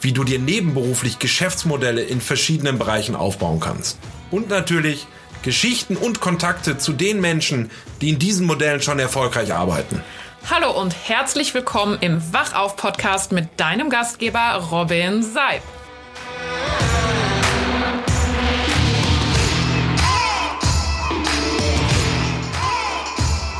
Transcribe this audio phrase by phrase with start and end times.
[0.00, 3.98] wie du dir nebenberuflich Geschäftsmodelle in verschiedenen Bereichen aufbauen kannst.
[4.30, 5.06] Und natürlich
[5.42, 7.70] Geschichten und Kontakte zu den Menschen,
[8.00, 10.02] die in diesen Modellen schon erfolgreich arbeiten.
[10.50, 15.62] Hallo und herzlich willkommen im Wachauf-Podcast mit deinem Gastgeber Robin Seib.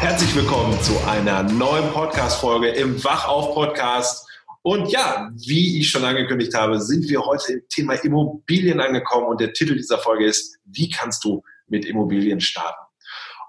[0.00, 4.27] Herzlich willkommen zu einer neuen Podcast-Folge im Wachauf-Podcast.
[4.68, 9.40] Und ja, wie ich schon angekündigt habe, sind wir heute im Thema Immobilien angekommen und
[9.40, 12.84] der Titel dieser Folge ist, wie kannst du mit Immobilien starten?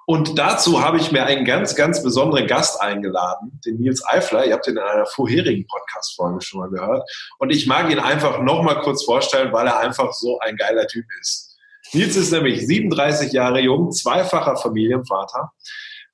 [0.06, 4.46] Und dazu habe ich mir einen ganz, ganz besonderen Gast eingeladen, den Nils Eifler.
[4.46, 7.04] Ihr habt ihn in einer vorherigen Podcast-Folge schon mal gehört.
[7.38, 11.04] Und ich mag ihn einfach nochmal kurz vorstellen, weil er einfach so ein geiler Typ
[11.20, 11.58] ist.
[11.92, 15.52] Nils ist nämlich 37 Jahre jung, zweifacher Familienvater,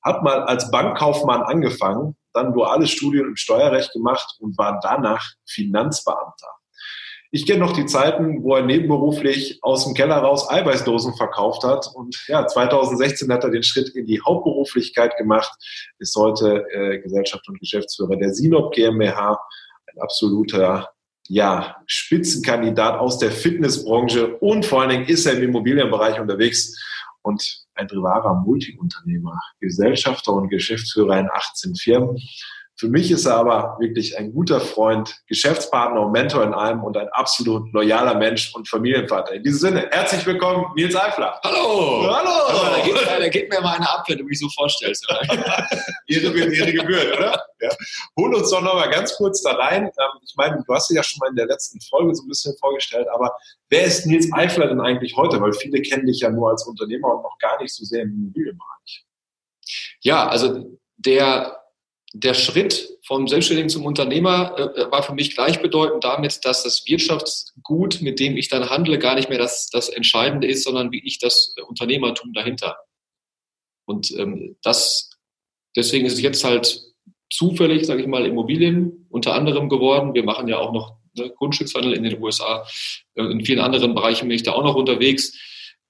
[0.02, 6.48] hat mal als Bankkaufmann angefangen, dann duales Studium im Steuerrecht gemacht und war danach Finanzbeamter.
[7.32, 11.86] Ich kenne noch die Zeiten, wo er nebenberuflich aus dem Keller raus Eiweißdosen verkauft hat.
[11.94, 15.52] Und ja, 2016 hat er den Schritt in die Hauptberuflichkeit gemacht,
[16.00, 19.38] ist heute äh, Gesellschaft und Geschäftsführer der Sinop GmbH,
[19.88, 20.90] ein absoluter
[21.28, 26.80] ja, Spitzenkandidat aus der Fitnessbranche und vor allen Dingen ist er im Immobilienbereich unterwegs
[27.26, 32.18] und ein privater Multiunternehmer, Gesellschafter und Geschäftsführer in 18 Firmen.
[32.78, 36.98] Für mich ist er aber wirklich ein guter Freund, Geschäftspartner und Mentor in allem und
[36.98, 39.34] ein absolut loyaler Mensch und Familienvater.
[39.34, 41.40] In diesem Sinne, herzlich willkommen, Nils Eifler.
[41.46, 42.06] Hallo!
[42.14, 42.76] Hallo!
[42.76, 45.08] Da, geht, da geht mir mal eine ab, wenn du mich so vorstellst.
[46.08, 47.46] Ihre Ihre gebührt, oder?
[47.62, 47.70] Ja.
[48.18, 49.86] Hol uns doch noch mal ganz kurz da rein.
[49.86, 52.28] Ähm, ich meine, du hast dich ja schon mal in der letzten Folge so ein
[52.28, 53.38] bisschen vorgestellt, aber
[53.70, 55.40] wer ist Nils Eifler denn eigentlich heute?
[55.40, 58.10] Weil viele kennen dich ja nur als Unternehmer und noch gar nicht so sehr im
[58.10, 59.06] Immobilienbereich.
[60.02, 61.65] Ja, also der
[62.18, 66.86] der Schritt vom Selbstständigen zum Unternehmer äh, äh, war für mich gleichbedeutend damit, dass das
[66.88, 71.06] Wirtschaftsgut, mit dem ich dann handle, gar nicht mehr das, das Entscheidende ist, sondern wie
[71.06, 72.78] ich das Unternehmertum dahinter.
[73.86, 75.12] Und ähm, das,
[75.76, 76.82] deswegen ist es jetzt halt
[77.30, 80.14] zufällig, sage ich mal, Immobilien unter anderem geworden.
[80.14, 82.66] Wir machen ja auch noch ne, Grundstückshandel in den USA.
[83.16, 85.38] Äh, in vielen anderen Bereichen bin ich da auch noch unterwegs.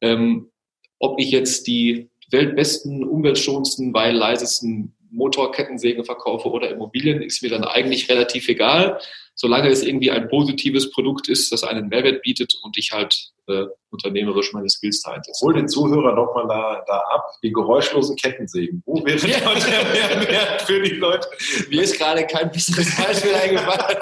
[0.02, 0.50] Ähm,
[0.97, 7.64] ob ich jetzt die weltbesten, umweltschonendsten, weil leisesten Motorkettensäge verkaufe oder Immobilien, ist mir dann
[7.64, 9.00] eigentlich relativ egal,
[9.34, 13.66] solange es irgendwie ein positives Produkt ist, das einen Mehrwert bietet und ich halt äh,
[13.90, 15.46] unternehmerisch meine Skills da einsetze.
[15.46, 18.81] Hol den Zuhörer doch mal da, da ab, die geräuschlosen Kettensägen.
[18.86, 19.40] Wo wäre ja.
[19.40, 21.28] der Mehrwert für die Leute?
[21.70, 23.98] Mir ist gerade kein besseres Beispiel eingefallen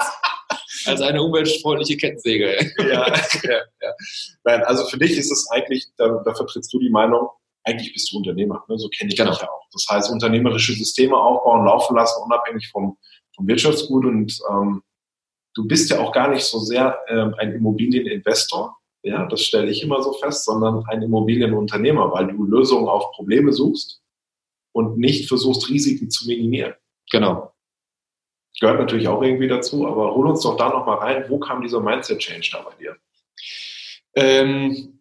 [0.86, 2.56] als eine umweltfreundliche Kettensäge.
[2.78, 3.06] ja,
[3.42, 3.92] ja, ja.
[4.44, 7.28] Nein, also für dich ist es eigentlich, da, da vertrittst du die Meinung,
[7.64, 8.64] eigentlich bist du Unternehmer.
[8.68, 8.78] Ne?
[8.78, 9.30] So kenne ich genau.
[9.30, 9.66] dich ja auch.
[9.72, 12.96] Das heißt, unternehmerische Systeme aufbauen, laufen lassen, unabhängig vom,
[13.34, 14.04] vom Wirtschaftsgut.
[14.04, 14.82] Und ähm,
[15.54, 19.82] du bist ja auch gar nicht so sehr ähm, ein Immobilieninvestor, ja, das stelle ich
[19.82, 24.00] immer so fest, sondern ein Immobilienunternehmer, weil du Lösungen auf Probleme suchst
[24.72, 26.72] und nicht versuchst, Risiken zu minimieren.
[27.10, 27.52] Genau.
[28.60, 31.24] Gehört natürlich auch irgendwie dazu, aber hol uns doch da nochmal rein.
[31.28, 32.96] Wo kam dieser Mindset-Change da bei dir?
[34.14, 34.93] Ähm,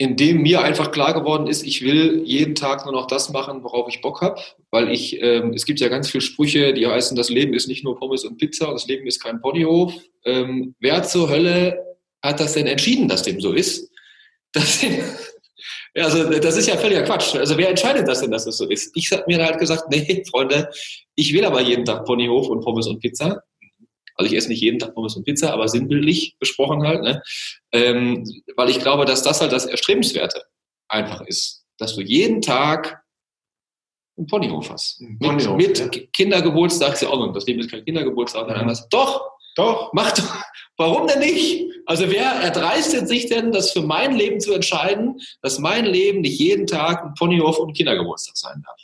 [0.00, 3.62] in dem mir einfach klar geworden ist, ich will jeden Tag nur noch das machen,
[3.62, 4.40] worauf ich Bock habe,
[4.70, 7.84] weil ich, ähm, es gibt ja ganz viele Sprüche, die heißen, das Leben ist nicht
[7.84, 9.92] nur Pommes und Pizza, das Leben ist kein Ponyhof.
[10.24, 11.84] Ähm, wer zur Hölle
[12.22, 13.90] hat das denn entschieden, dass dem so ist?
[14.52, 14.82] Das,
[15.94, 17.34] also das ist ja völliger Quatsch.
[17.34, 18.92] Also wer entscheidet das denn, dass das so ist?
[18.96, 20.70] Ich habe mir halt gesagt, nee, Freunde,
[21.14, 23.42] ich will aber jeden Tag Ponyhof und Pommes und Pizza.
[24.20, 27.22] Also ich esse nicht jeden Tag Pommes und Pizza, aber sinnbildlich gesprochen halt, ne?
[27.72, 28.22] ähm,
[28.54, 30.42] weil ich glaube, dass das halt das Erstrebenswerte
[30.88, 33.02] einfach ist, dass du jeden Tag
[34.18, 35.02] einen Ponyhof hast.
[35.20, 36.02] Ponyhof, mit, mit ja.
[36.12, 38.76] Kindergeburtstag ist ja auch noch, das Leben ist kein Kindergeburtstag, dann mhm.
[38.90, 40.36] doch, doch, mach doch.
[40.76, 41.72] Warum denn nicht?
[41.86, 46.38] Also wer erdreistet sich denn, das für mein Leben zu entscheiden, dass mein Leben nicht
[46.38, 48.80] jeden Tag ein Ponyhof und ein Kindergeburtstag sein darf?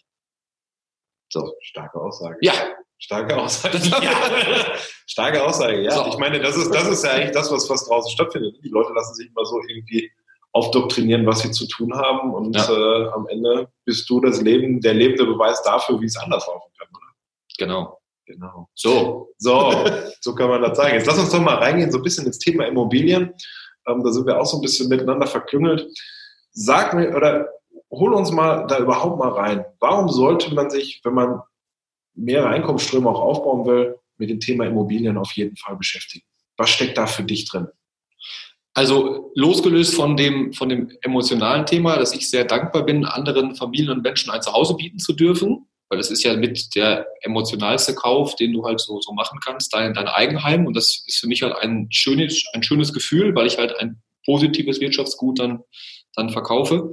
[1.31, 1.53] So.
[1.61, 2.39] Starke Aussage.
[2.41, 2.55] Ja,
[2.99, 3.79] Starke Aussage.
[4.03, 4.13] Ja.
[5.07, 5.93] Starke Aussage, ja.
[5.93, 6.07] So.
[6.09, 8.57] Ich meine, das ist, das ist ja eigentlich das, was, was draußen stattfindet.
[8.63, 10.11] Die Leute lassen sich immer so irgendwie
[10.53, 12.35] aufdoktrinieren, was sie zu tun haben.
[12.35, 12.69] Und ja.
[12.69, 16.71] äh, am Ende bist du das Leben, der lebende Beweis dafür, wie es anders laufen
[16.79, 17.15] kann, oder?
[17.59, 18.01] Genau.
[18.27, 18.69] Genau.
[18.75, 19.73] So, so,
[20.21, 20.95] so kann man das sagen.
[20.95, 23.33] Jetzt lass uns doch mal reingehen, so ein bisschen ins Thema Immobilien.
[23.87, 25.87] Ähm, da sind wir auch so ein bisschen miteinander verklüngelt.
[26.53, 27.49] sag mir oder
[27.91, 29.65] hol uns mal da überhaupt mal rein.
[29.79, 31.41] Warum sollte man sich, wenn man
[32.17, 36.25] mehrere Einkommensströme auch aufbauen will, mit dem Thema Immobilien auf jeden Fall beschäftigen?
[36.57, 37.69] Was steckt da für dich drin?
[38.75, 43.91] Also losgelöst von dem, von dem emotionalen Thema, dass ich sehr dankbar bin, anderen Familien
[43.91, 48.37] und Menschen ein Zuhause bieten zu dürfen, weil das ist ja mit der emotionalste Kauf,
[48.37, 50.67] den du halt so, so machen kannst, dein, dein Eigenheim.
[50.67, 54.03] Und das ist für mich halt ein schönes, ein schönes Gefühl, weil ich halt ein
[54.27, 55.61] positives Wirtschaftsgut dann,
[56.15, 56.93] dann verkaufe.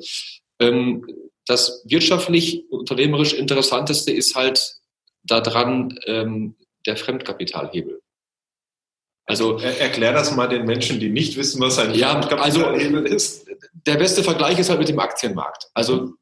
[0.59, 1.05] Ähm,
[1.45, 4.77] das wirtschaftlich, unternehmerisch Interessanteste ist halt
[5.23, 6.55] daran ähm,
[6.85, 8.01] der Fremdkapitalhebel.
[9.25, 13.47] Also er, erklär das mal den Menschen, die nicht wissen, was ein ja, also ist.
[13.87, 15.69] Der beste Vergleich ist halt mit dem Aktienmarkt.
[15.73, 16.13] Also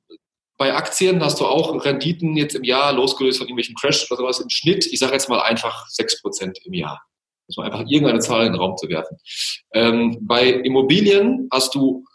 [0.57, 4.39] bei Aktien hast du auch Renditen jetzt im Jahr, losgelöst von irgendwelchen Crash oder sowas,
[4.39, 7.01] im Schnitt, ich sage jetzt mal einfach 6% im Jahr.
[7.57, 9.17] Man einfach irgendeine Zahl in den Raum zu werfen.
[9.73, 12.05] Ähm, bei Immobilien hast du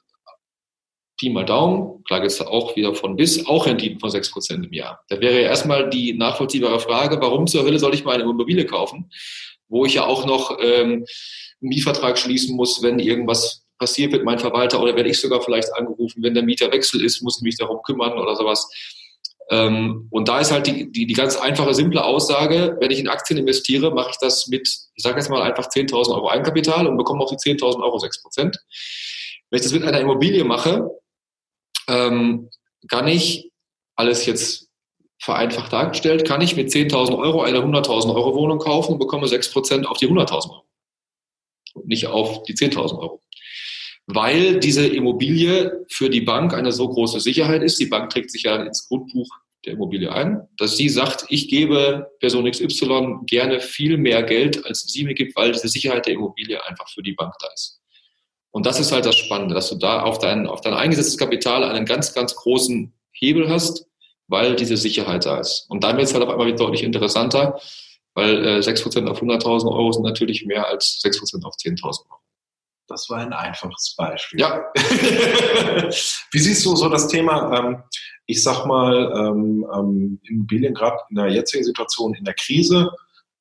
[1.19, 4.73] Pi mal Daumen, klar geht es auch wieder von bis, auch Renditen von 6% im
[4.73, 5.03] Jahr.
[5.09, 8.67] Da wäre ja erstmal die nachvollziehbare Frage, warum zur Hölle soll ich mal eine Immobilie
[8.67, 9.11] kaufen?
[9.69, 11.05] wo ich ja auch noch ähm,
[11.61, 15.75] einen Mietvertrag schließen muss, wenn irgendwas passiert mit meinem Verwalter oder werde ich sogar vielleicht
[15.75, 18.69] angerufen, wenn der Mieterwechsel ist, muss ich mich darum kümmern oder sowas.
[19.51, 23.09] Ähm, und da ist halt die, die, die ganz einfache, simple Aussage, wenn ich in
[23.09, 26.97] Aktien investiere, mache ich das mit, ich sage jetzt mal einfach 10.000 Euro Eigenkapital und
[26.97, 28.57] bekomme auf die 10.000 Euro 6 Prozent.
[29.51, 30.91] Wenn ich das mit einer Immobilie mache,
[31.89, 32.51] ähm,
[32.89, 33.51] kann ich
[33.95, 34.69] alles jetzt
[35.19, 39.85] vereinfacht dargestellt, kann ich mit 10.000 Euro eine 100.000 Euro Wohnung kaufen und bekomme 6%
[39.85, 40.65] auf die 100.000 Euro.
[41.75, 43.23] Und nicht auf die 10.000 Euro.
[44.07, 47.81] Weil diese Immobilie für die Bank eine so große Sicherheit ist.
[47.81, 49.29] Die Bank trägt sich ja ins Grundbuch
[49.65, 54.83] der Immobilie ein, dass sie sagt, ich gebe Person XY gerne viel mehr Geld, als
[54.83, 57.76] sie mir gibt, weil diese Sicherheit der Immobilie einfach für die Bank da ist.
[58.57, 61.63] Und das ist halt das Spannende, dass du da auf dein, auf dein eingesetztes Kapital
[61.63, 63.85] einen ganz, ganz großen Hebel hast,
[64.29, 65.67] weil diese Sicherheit da ist.
[65.69, 67.61] Und dann wird es halt auf einmal deutlich interessanter,
[68.15, 72.21] weil äh, 6% auf 100.000 Euro sind natürlich mehr als 6% auf 10.000 Euro.
[72.89, 74.41] Das war ein einfaches Beispiel.
[74.41, 74.65] Ja.
[76.33, 77.83] Wie siehst du so das Thema, ähm,
[78.25, 82.91] ich sag mal, ähm, ähm, Immobilien gerade in der jetzigen Situation, in der Krise?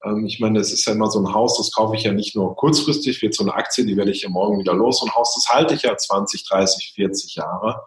[0.04, 2.36] Ähm, ich meine, das ist ja immer so ein Haus, das kaufe ich ja nicht
[2.36, 5.00] nur kurzfristig, wird so eine Aktie, die werde ich ja morgen wieder los.
[5.00, 7.82] So ein Haus, das halte ich ja 20, 30, 40 Jahre.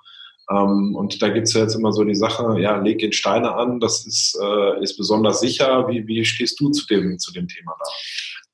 [0.51, 3.81] Ähm, und da gibt's ja jetzt immer so die Sache, ja, leg den Steine an,
[3.81, 5.87] das ist, äh, ist besonders sicher.
[5.89, 7.85] Wie, wie stehst du zu dem, zu dem Thema da?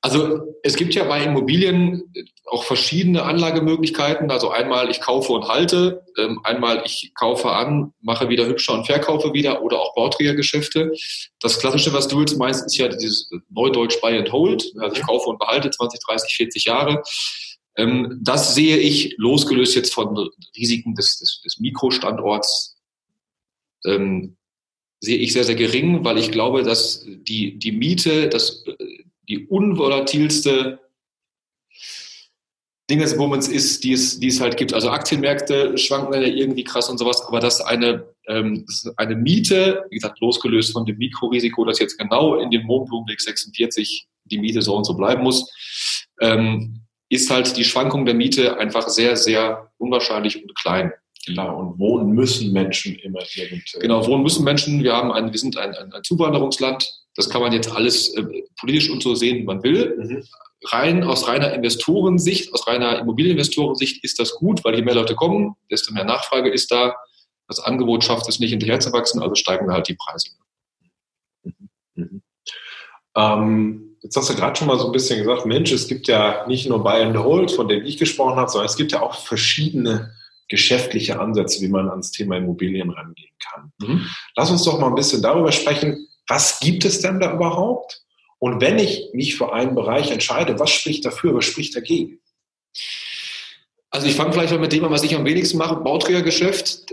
[0.05, 2.13] Also es gibt ja bei Immobilien
[2.45, 4.29] auch verschiedene Anlagemöglichkeiten.
[4.29, 8.85] Also einmal ich kaufe und halte, ähm, einmal ich kaufe an, mache wieder hübscher und
[8.85, 10.91] verkaufe wieder oder auch Bauträgergeschäfte.
[11.39, 14.71] Das Klassische, was du jetzt meinst, ist ja dieses Neudeutsch Buy and Hold.
[14.77, 17.01] Also ich kaufe und behalte 20, 30, 40 Jahre.
[17.75, 22.77] Ähm, das sehe ich, losgelöst jetzt von Risiken des, des, des Mikrostandorts,
[23.87, 24.37] ähm,
[24.99, 28.63] sehe ich sehr, sehr gering, weil ich glaube, dass die, die Miete, das,
[29.27, 30.79] die unvolatilste
[32.89, 34.73] Ding des Moments ist, die es, die es halt gibt.
[34.73, 38.65] Also Aktienmärkte schwanken ja irgendwie krass und sowas, aber dass eine, ähm,
[38.97, 44.07] eine Miete, wie gesagt, losgelöst von dem Mikrorisiko, dass jetzt genau in dem Mondblumenweg 46
[44.25, 45.51] die Miete so und so bleiben muss,
[46.21, 50.91] ähm, ist halt die Schwankung der Miete einfach sehr, sehr unwahrscheinlich und klein.
[51.25, 53.79] Genau, und wohnen müssen Menschen immer irgendwo.
[53.79, 54.83] Genau, wohnen müssen Menschen.
[54.83, 56.87] Wir, haben ein, wir sind ein, ein, ein Zuwanderungsland.
[57.15, 58.23] Das kann man jetzt alles äh,
[58.59, 59.95] politisch und so sehen, wie man will.
[59.97, 60.23] Mhm.
[60.65, 65.55] Rein aus reiner Investorensicht, aus reiner Immobilieninvestorensicht ist das gut, weil je mehr Leute kommen,
[65.69, 66.95] desto mehr Nachfrage ist da.
[67.47, 70.29] Das Angebot schafft es nicht hinterherzuwachsen, also steigen halt die Preise.
[71.43, 71.69] Mhm.
[71.95, 72.21] Mhm.
[73.15, 76.45] Ähm, Jetzt hast du gerade schon mal so ein bisschen gesagt, Mensch, es gibt ja
[76.45, 79.15] nicht nur Buy and Hold, von dem ich gesprochen habe, sondern es gibt ja auch
[79.15, 80.13] verschiedene
[80.47, 83.71] geschäftliche Ansätze, wie man ans Thema Immobilien rangehen kann.
[83.79, 84.07] Mhm.
[84.35, 88.01] Lass uns doch mal ein bisschen darüber sprechen, was gibt es denn da überhaupt?
[88.39, 92.19] Und wenn ich mich für einen Bereich entscheide, was spricht dafür, was spricht dagegen?
[93.89, 96.85] Also ich fange vielleicht mal mit dem an, was ich am wenigsten mache, Bauträgergeschäft.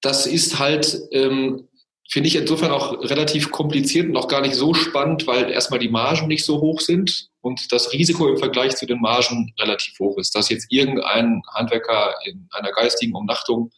[0.00, 1.68] Das ist halt ähm,
[2.12, 5.88] Finde ich insofern auch relativ kompliziert und auch gar nicht so spannend, weil erstmal die
[5.88, 10.18] Margen nicht so hoch sind und das Risiko im Vergleich zu den Margen relativ hoch
[10.18, 10.34] ist.
[10.34, 13.70] Dass jetzt irgendein Handwerker in einer geistigen Umnachtung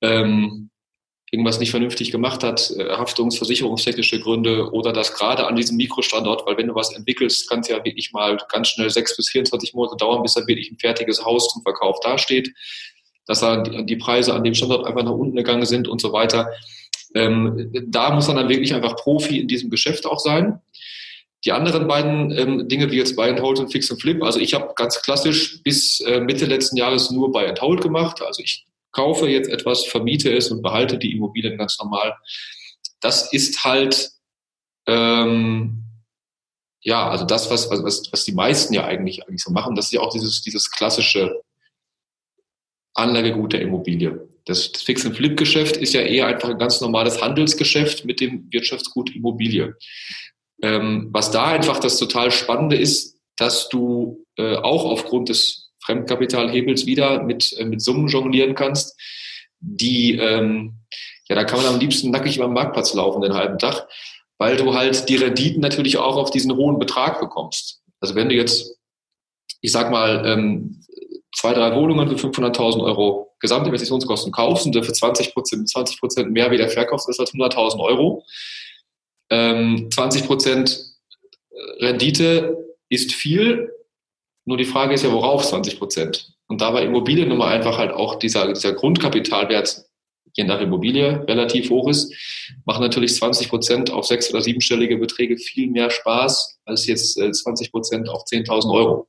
[0.00, 0.70] ähm,
[1.34, 6.46] irgendwas nicht vernünftig gemacht hat, äh, Haftungs-, versicherungstechnische Gründe oder dass gerade an diesem Mikrostandort,
[6.46, 9.74] weil wenn du was entwickelst, kann es ja wirklich mal ganz schnell sechs bis 24
[9.74, 12.54] Monate dauern, bis da wirklich ein fertiges Haus zum Verkauf dasteht,
[13.26, 16.50] dass da die Preise an dem Standort einfach nach unten gegangen sind und so weiter.
[17.16, 20.60] Ähm, da muss man dann wirklich einfach Profi in diesem Geschäft auch sein.
[21.44, 24.38] Die anderen beiden ähm, Dinge wie jetzt Buy and Hold und Fix and Flip, also
[24.38, 28.22] ich habe ganz klassisch bis äh, Mitte letzten Jahres nur Buy and Hold gemacht.
[28.22, 32.16] Also ich kaufe jetzt etwas, vermiete es und behalte die Immobilien ganz normal.
[33.00, 34.10] Das ist halt
[34.86, 35.80] ähm,
[36.86, 39.92] ja, also das, was, was, was die meisten ja eigentlich, eigentlich so machen, das ist
[39.92, 41.40] ja auch dieses, dieses klassische
[42.92, 44.28] Anlagegut der Immobilie.
[44.44, 49.14] Das, Fix- and Flip-Geschäft ist ja eher einfach ein ganz normales Handelsgeschäft mit dem Wirtschaftsgut
[49.14, 49.74] Immobilie.
[50.62, 56.86] Ähm, was da einfach das total Spannende ist, dass du äh, auch aufgrund des Fremdkapitalhebels
[56.86, 58.98] wieder mit, äh, mit Summen jonglieren kannst,
[59.60, 60.74] die, ähm,
[61.28, 63.86] ja, da kann man am liebsten nackig über den Marktplatz laufen den halben Tag
[64.38, 67.82] weil du halt die Renditen natürlich auch auf diesen hohen Betrag bekommst.
[68.00, 68.76] Also wenn du jetzt,
[69.60, 70.84] ich sag mal, ähm,
[71.34, 76.50] zwei, drei Wohnungen für 500.000 Euro Gesamtinvestitionskosten kaufst und dafür 20 Prozent, 20 Prozent mehr
[76.50, 78.24] wieder verkaufst, ist das 100.000 Euro.
[79.30, 80.80] Ähm, 20 Prozent
[81.78, 82.56] Rendite
[82.88, 83.70] ist viel,
[84.44, 86.34] nur die Frage ist ja, worauf 20 Prozent?
[86.48, 89.84] Und da war Immobilien nun mal einfach halt auch dieser, dieser Grundkapitalwert
[90.36, 92.12] je nach Immobilie relativ hoch ist,
[92.64, 97.66] machen natürlich 20 Prozent auf sechs- oder siebenstellige Beträge viel mehr Spaß als jetzt 20
[97.66, 99.08] äh, Prozent auf 10.000 Euro.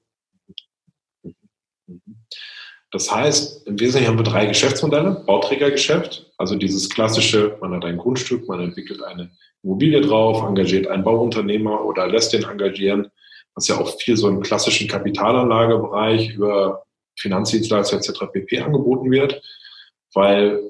[2.92, 5.24] Das heißt, im Wesentlichen haben wir drei Geschäftsmodelle.
[5.26, 9.32] Bauträgergeschäft, also dieses klassische, man hat ein Grundstück, man entwickelt eine
[9.64, 13.12] Immobilie drauf, engagiert einen Bauunternehmer oder lässt den engagieren,
[13.56, 16.86] was ja auch viel so im klassischen Kapitalanlagebereich über
[17.18, 18.26] Finanzdienstleister etc.
[18.32, 18.60] pp.
[18.60, 19.42] angeboten wird,
[20.14, 20.62] weil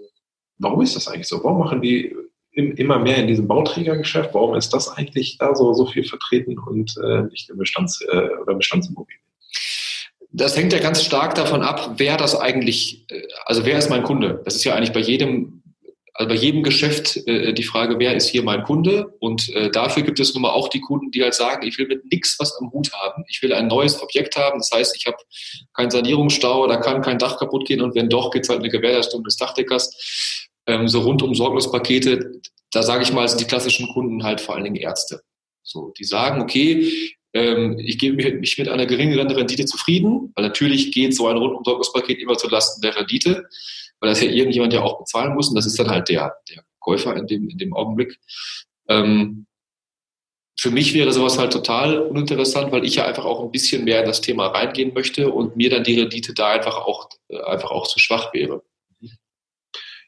[0.58, 1.44] Warum ist das eigentlich so?
[1.44, 2.15] Warum machen die
[2.54, 4.34] immer mehr in diesem Bauträgergeschäft?
[4.34, 8.30] Warum ist das eigentlich da so, so viel vertreten und äh, nicht im Bestands- äh,
[8.42, 9.22] oder Bestandsimmobilien?
[10.32, 14.04] Das hängt ja ganz stark davon ab, wer das eigentlich, äh, also wer ist mein
[14.04, 14.42] Kunde?
[14.46, 15.63] Das ist ja eigentlich bei jedem,
[16.17, 19.13] also bei jedem Geschäft äh, die Frage, wer ist hier mein Kunde?
[19.19, 21.88] Und äh, dafür gibt es nun mal auch die Kunden, die halt sagen, ich will
[21.88, 23.25] mit nichts was am Hut haben.
[23.27, 24.60] Ich will ein neues Objekt haben.
[24.60, 25.17] Das heißt, ich habe
[25.74, 28.69] keinen Sanierungsstau, da kann kein Dach kaputt gehen und wenn doch, gibt es halt eine
[28.69, 32.39] Gewährleistung des Dachdeckers ähm, so rundum Sorglospakete,
[32.72, 35.22] da sage ich mal, sind die klassischen Kunden halt vor allen Dingen Ärzte.
[35.63, 36.91] So, die sagen, okay,
[37.34, 41.63] ähm, ich gebe mich mit einer geringeren Rendite zufrieden, weil natürlich geht so ein rundum
[41.65, 43.48] Sorglospaket immer zu Lasten der Rendite,
[44.00, 46.64] weil das ja irgendjemand ja auch bezahlen muss und das ist dann halt der, der
[46.80, 48.20] Käufer in dem, in dem Augenblick.
[48.88, 49.48] Ähm,
[50.58, 54.00] für mich wäre sowas halt total uninteressant, weil ich ja einfach auch ein bisschen mehr
[54.00, 57.72] in das Thema reingehen möchte und mir dann die Rendite da einfach auch, äh, einfach
[57.72, 58.64] auch zu schwach wäre.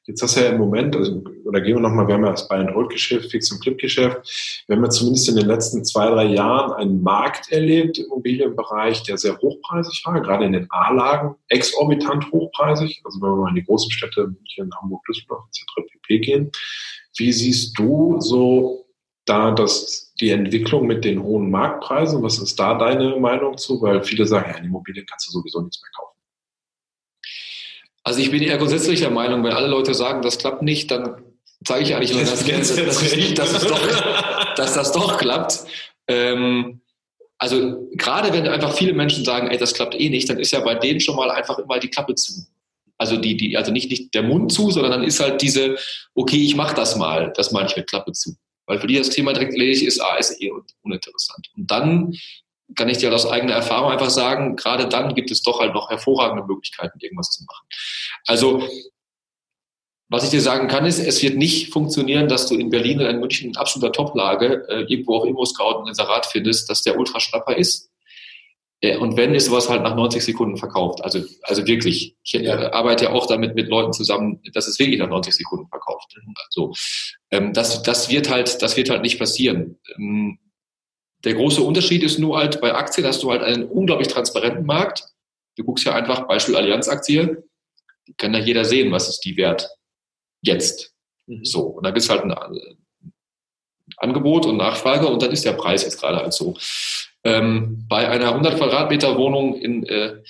[0.08, 2.48] Jetzt hast du ja im Moment, also, oder gehen wir nochmal, wir haben ja das
[2.48, 4.64] Buy-and-Hold-Geschäft, Fix- und Flip-Geschäft.
[4.66, 9.04] Wir haben ja zumindest in den letzten zwei, drei Jahren einen Markt erlebt im Immobilienbereich,
[9.04, 13.02] der sehr hochpreisig war, gerade in den A-Lagen, exorbitant hochpreisig.
[13.04, 15.92] Also wenn wir mal in die großen Städte, München, Hamburg, Düsseldorf etc.
[15.92, 16.20] pp.
[16.20, 16.52] gehen.
[17.18, 18.86] Wie siehst du so
[19.26, 22.24] da das, die Entwicklung mit den hohen Marktpreisen?
[22.24, 23.82] Was ist da deine Meinung zu?
[23.82, 26.07] Weil viele sagen, ja, in Immobilien kannst du sowieso nichts mehr kaufen.
[28.08, 31.26] Also ich bin eher grundsätzlich der Meinung, wenn alle Leute sagen, das klappt nicht, dann
[31.66, 32.76] zeige ich eigentlich nur ganz gerne, dass,
[33.36, 35.66] dass, es doch, dass das doch klappt.
[36.08, 36.80] Ähm,
[37.38, 40.62] also gerade wenn einfach viele Menschen sagen, ey, das klappt eh nicht, dann ist ja
[40.62, 42.46] bei denen schon mal einfach immer die Klappe zu.
[42.98, 45.76] Also die, die, also nicht, nicht der Mund zu, sondern dann ist halt diese,
[46.16, 48.38] okay, ich mache das mal, das meine ich mit Klappe zu.
[48.68, 50.50] Weil für die das Thema direkt erledigt ist, ah, ist eh
[50.82, 51.46] uninteressant.
[51.58, 52.14] Und dann
[52.76, 55.90] kann ich dir aus eigener Erfahrung einfach sagen, gerade dann gibt es doch halt noch
[55.90, 57.66] hervorragende Möglichkeiten, irgendwas zu machen.
[58.26, 58.68] Also,
[60.10, 63.10] was ich dir sagen kann, ist, es wird nicht funktionieren, dass du in Berlin oder
[63.10, 67.20] in München in absoluter Toplage äh, irgendwo auf Immo-Scout einen Inserat findest, dass der ultra
[67.54, 67.90] ist.
[68.82, 71.04] Äh, und wenn, ist sowas halt nach 90 Sekunden verkauft.
[71.04, 72.16] Also, also wirklich.
[72.24, 75.68] Ich äh, arbeite ja auch damit mit Leuten zusammen, dass es wirklich nach 90 Sekunden
[75.68, 76.16] verkauft.
[76.46, 76.74] Also,
[77.32, 79.80] ähm, das, das wird halt, das wird halt nicht passieren.
[79.98, 80.40] Ähm,
[81.24, 85.04] der große Unterschied ist nur halt bei Aktien hast du halt einen unglaublich transparenten Markt.
[85.56, 87.44] Du guckst ja einfach, Beispiel Allianz-Aktie,
[88.18, 89.70] kann ja jeder sehen, was ist die wert
[90.42, 90.94] jetzt.
[91.26, 91.44] Mhm.
[91.44, 92.36] So, und dann gibt es halt ein
[93.98, 96.56] Angebot und Nachfrage und dann ist der Preis jetzt gerade halt so.
[97.24, 100.22] Ähm, bei einer 100 Quadratmeter Wohnung in, äh,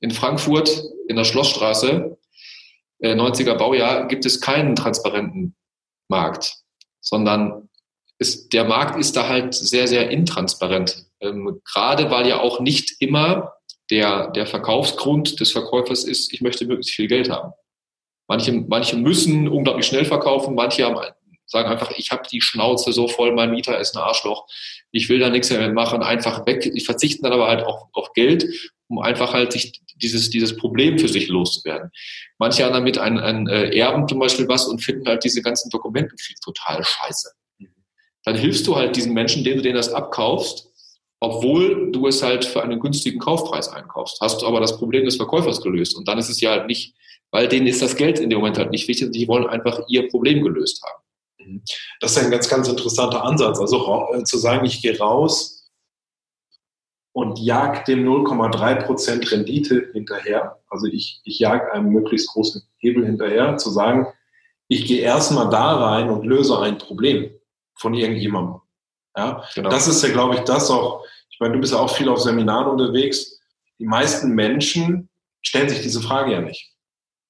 [0.00, 2.18] in Frankfurt in der Schlossstraße,
[3.00, 5.54] äh, 90er Baujahr, gibt es keinen transparenten
[6.08, 6.56] Markt,
[7.00, 7.69] sondern
[8.20, 11.06] ist, der Markt ist da halt sehr, sehr intransparent.
[11.20, 13.54] Ähm, gerade weil ja auch nicht immer
[13.90, 17.52] der, der Verkaufsgrund des Verkäufers ist, ich möchte möglichst viel Geld haben.
[18.28, 21.00] Manche, manche müssen unglaublich schnell verkaufen, manche haben,
[21.46, 24.46] sagen einfach, ich habe die Schnauze so voll, mein Mieter ist ein Arschloch,
[24.92, 26.70] ich will da nichts mehr machen, einfach weg.
[26.72, 28.46] Die verzichten dann aber halt auch auf Geld,
[28.88, 31.90] um einfach halt sich dieses, dieses Problem für sich loszuwerden.
[32.38, 35.70] Manche haben damit einen, einen äh, Erben zum Beispiel was und finden halt diese ganzen
[35.70, 37.30] Dokumentenkrieg total scheiße
[38.24, 40.68] dann hilfst du halt diesen Menschen, denen du denen das abkaufst,
[41.20, 44.20] obwohl du es halt für einen günstigen Kaufpreis einkaufst.
[44.20, 45.96] Hast du aber das Problem des Verkäufers gelöst.
[45.96, 46.94] Und dann ist es ja halt nicht
[47.30, 49.12] weil denen ist das Geld in dem Moment halt nicht wichtig.
[49.12, 51.02] Die wollen einfach ihr Problem gelöst haben.
[51.38, 51.62] Mhm.
[52.00, 53.58] Das ist ein ganz, ganz interessanter Ansatz.
[53.58, 55.70] Also äh, zu sagen, ich gehe raus
[57.12, 60.60] und jag dem 0,3% Rendite hinterher.
[60.68, 63.56] Also ich, ich jag einem möglichst großen Hebel hinterher.
[63.56, 64.06] Zu sagen,
[64.68, 67.30] ich gehe erstmal da rein und löse ein Problem
[67.80, 68.60] von irgendjemandem.
[69.16, 69.70] Ja, genau.
[69.70, 71.04] das ist ja, glaube ich, das auch.
[71.30, 73.40] Ich meine, du bist ja auch viel auf Seminaren unterwegs.
[73.78, 75.08] Die meisten Menschen
[75.42, 76.70] stellen sich diese Frage ja nicht.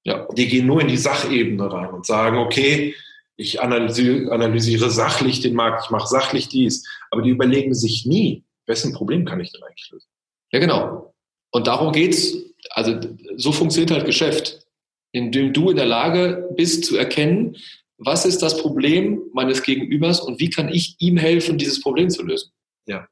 [0.04, 0.26] Ja.
[0.33, 2.95] Die gehen nur in die Sachebene rein und sagen, okay,
[3.37, 8.45] ich analysiere, analysiere sachlich den Markt, ich mache sachlich dies, aber die überlegen sich nie,
[8.66, 10.09] wessen Problem kann ich denn eigentlich lösen?
[10.52, 11.14] Ja, genau.
[11.50, 12.37] Und darum geht's.
[12.71, 13.00] Also
[13.37, 14.66] so funktioniert halt Geschäft,
[15.12, 17.57] indem du in der Lage bist zu erkennen,
[18.02, 22.23] was ist das Problem meines Gegenübers und wie kann ich ihm helfen, dieses Problem zu
[22.23, 22.50] lösen.
[22.87, 23.07] Ja.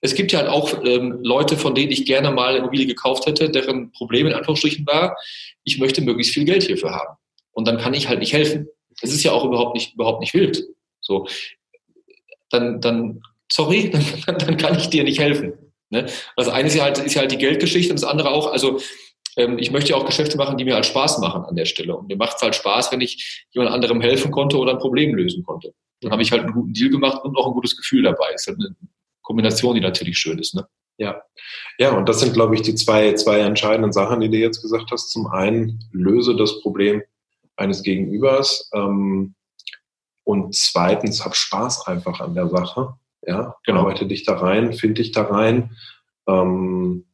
[0.00, 3.50] Es gibt ja halt auch ähm, Leute, von denen ich gerne mal Immobilie gekauft hätte,
[3.50, 5.14] deren Problem in Anführungsstrichen war,
[5.62, 7.16] ich möchte möglichst viel Geld hierfür haben.
[7.52, 8.66] Und dann kann ich halt nicht helfen.
[9.02, 10.64] Das ist ja auch überhaupt nicht, überhaupt nicht wild.
[11.02, 11.26] So,
[12.48, 13.20] dann, dann,
[13.52, 13.90] sorry,
[14.26, 15.52] dann, dann kann ich dir nicht helfen.
[15.90, 16.06] Ne?
[16.36, 18.80] Das eine ist ja halt, ist ja halt die Geldgeschichte und das andere auch, also
[19.40, 21.96] ähm, ich möchte ja auch Geschäfte machen, die mir halt Spaß machen an der Stelle.
[21.96, 25.14] Und mir macht es halt Spaß, wenn ich jemand anderem helfen konnte oder ein Problem
[25.14, 25.74] lösen konnte.
[26.00, 28.32] Dann habe ich halt einen guten Deal gemacht und auch ein gutes Gefühl dabei.
[28.34, 28.74] Ist halt eine
[29.22, 30.54] Kombination, die natürlich schön ist.
[30.54, 30.66] Ne?
[30.98, 31.22] Ja.
[31.78, 34.90] Ja, und das sind, glaube ich, die zwei, zwei entscheidenden Sachen, die du jetzt gesagt
[34.90, 35.10] hast.
[35.10, 37.02] Zum einen, löse das Problem
[37.56, 38.70] eines Gegenübers.
[38.74, 39.34] Ähm,
[40.24, 42.94] und zweitens, hab Spaß einfach an der Sache.
[43.26, 43.80] Ja, genau.
[43.80, 45.76] arbeite dich da rein, finde dich da rein.
[46.26, 47.06] Ähm,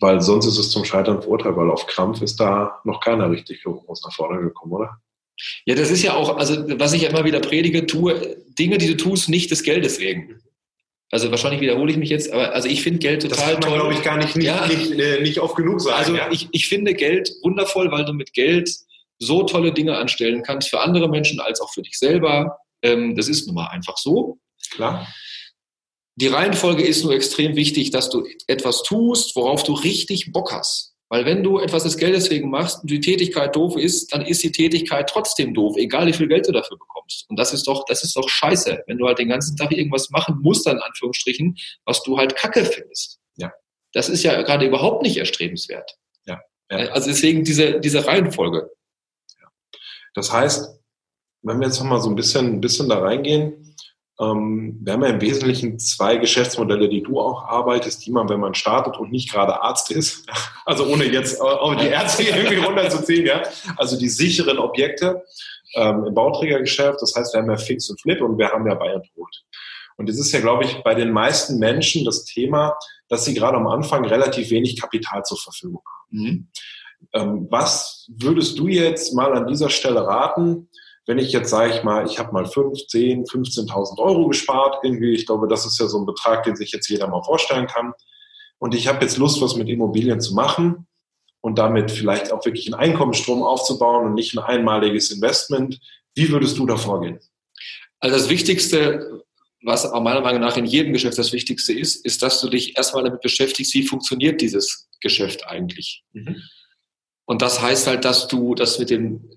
[0.00, 3.62] weil sonst ist es zum Scheitern verurteilt, weil auf Krampf ist da noch keiner richtig
[3.62, 4.98] groß nach vorne gekommen, oder?
[5.64, 8.88] Ja, das ist ja auch, also was ich ja immer wieder predige, tue Dinge, die
[8.88, 10.40] du tust, nicht des Geldes wegen.
[11.10, 13.80] Also wahrscheinlich wiederhole ich mich jetzt, aber also ich finde Geld total das kann man,
[13.80, 14.66] glaube ich, gar nicht, nicht, ja.
[14.66, 15.96] nicht, äh, nicht oft genug sagen.
[15.96, 16.30] Also ja.
[16.30, 18.70] ich, ich finde Geld wundervoll, weil du mit Geld
[19.18, 22.58] so tolle Dinge anstellen kannst für andere Menschen als auch für dich selber.
[22.82, 24.38] Ähm, das ist nun mal einfach so.
[24.72, 25.06] Klar.
[26.20, 30.96] Die Reihenfolge ist nur extrem wichtig, dass du etwas tust, worauf du richtig Bock hast.
[31.08, 34.42] Weil wenn du etwas des Geldes wegen machst und die Tätigkeit doof ist, dann ist
[34.42, 37.24] die Tätigkeit trotzdem doof, egal wie viel Geld du dafür bekommst.
[37.28, 40.10] Und das ist doch, das ist doch scheiße, wenn du halt den ganzen Tag irgendwas
[40.10, 43.20] machen musst, in Anführungsstrichen, was du halt Kacke findest.
[43.36, 43.52] Ja.
[43.92, 45.96] Das ist ja gerade überhaupt nicht erstrebenswert.
[46.26, 46.40] Ja.
[46.68, 46.78] ja.
[46.88, 48.68] Also deswegen diese, diese Reihenfolge.
[49.40, 49.46] Ja.
[50.14, 50.80] Das heißt,
[51.42, 53.67] wenn wir jetzt nochmal so ein bisschen, ein bisschen da reingehen,
[54.20, 58.40] ähm, wir haben ja im Wesentlichen zwei Geschäftsmodelle, die du auch arbeitest, die man, wenn
[58.40, 60.26] man startet und nicht gerade Arzt ist,
[60.64, 63.42] also ohne jetzt auch die Ärzte irgendwie runterzuziehen, ja,
[63.76, 65.24] also die sicheren Objekte
[65.74, 68.74] ähm, im Bauträgergeschäft, das heißt, wir haben ja Fix und Flip und wir haben ja
[68.74, 69.44] Buy and Hold.
[69.96, 72.76] Und es ist ja, glaube ich, bei den meisten Menschen das Thema,
[73.08, 76.18] dass sie gerade am Anfang relativ wenig Kapital zur Verfügung haben.
[76.18, 76.48] Mhm.
[77.12, 80.68] Ähm, was würdest du jetzt mal an dieser Stelle raten,
[81.08, 85.14] wenn ich jetzt sage ich mal, ich habe mal 5, 10, 15.000 Euro gespart, irgendwie,
[85.14, 87.94] ich glaube, das ist ja so ein Betrag, den sich jetzt jeder mal vorstellen kann.
[88.58, 90.86] Und ich habe jetzt Lust, was mit Immobilien zu machen
[91.40, 95.80] und damit vielleicht auch wirklich einen Einkommensstrom aufzubauen und nicht ein einmaliges Investment.
[96.14, 97.18] Wie würdest du da vorgehen?
[98.00, 99.24] Also das Wichtigste,
[99.62, 102.76] was aber meiner Meinung nach in jedem Geschäft das Wichtigste ist, ist, dass du dich
[102.76, 106.04] erstmal damit beschäftigst, wie funktioniert dieses Geschäft eigentlich.
[106.12, 106.36] Mhm.
[107.24, 109.30] Und das heißt halt, dass du das mit dem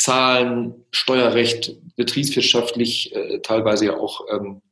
[0.00, 4.62] Zahlen, Steuerrecht, betriebswirtschaftlich, äh, teilweise ja auch ähm,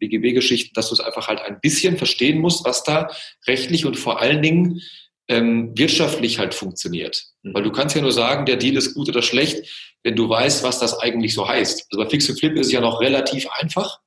[0.00, 3.08] BGB-Geschichten, dass du es einfach halt ein bisschen verstehen musst, was da
[3.46, 4.80] rechtlich und vor allen Dingen
[5.28, 7.24] ähm, wirtschaftlich halt funktioniert.
[7.42, 7.54] Mhm.
[7.54, 10.64] Weil du kannst ja nur sagen, der Deal ist gut oder schlecht, wenn du weißt,
[10.64, 11.86] was das eigentlich so heißt.
[11.92, 14.00] Also bei Fix and Flip ist es ja noch relativ einfach.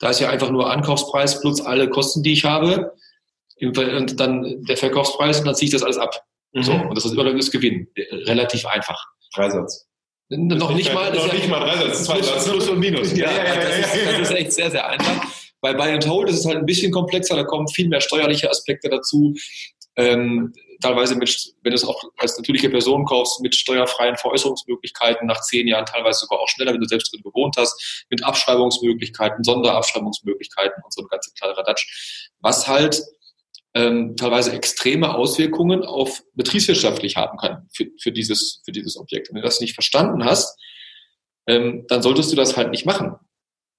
[0.00, 2.92] Da ist ja einfach nur Ankaufspreis plus alle Kosten, die ich habe,
[3.60, 6.24] und dann der Verkaufspreis und dann ziehe ich das alles ab.
[6.52, 6.62] Mhm.
[6.64, 7.86] So, und das ist immer das Gewinn.
[8.26, 9.00] Relativ einfach.
[9.34, 9.86] Dreisatz.
[10.36, 11.12] Noch nicht mal.
[11.14, 13.12] Noch nicht mal drei Sätze, zwei Plus, Plus und Minus.
[13.12, 15.26] Ja, ja, ja, das, ist, das, ist, echt sehr, sehr einfach.
[15.60, 18.50] Bei Buy and Hold ist es halt ein bisschen komplexer, da kommen viel mehr steuerliche
[18.50, 19.34] Aspekte dazu.
[19.96, 25.40] Ähm, teilweise mit, wenn du es auch als natürliche Person kaufst, mit steuerfreien Veräußerungsmöglichkeiten nach
[25.42, 30.82] zehn Jahren, teilweise sogar auch schneller, wenn du selbst drin gewohnt hast, mit Abschreibungsmöglichkeiten, Sonderabschreibungsmöglichkeiten
[30.82, 32.30] und so ein ganzer kleiner Radatsch.
[32.40, 33.02] Was halt
[33.74, 39.28] ähm, teilweise extreme Auswirkungen auf betriebswirtschaftlich haben kann für, für, dieses, für dieses Objekt.
[39.28, 40.58] Wenn du das nicht verstanden hast,
[41.46, 43.16] ähm, dann solltest du das halt nicht machen.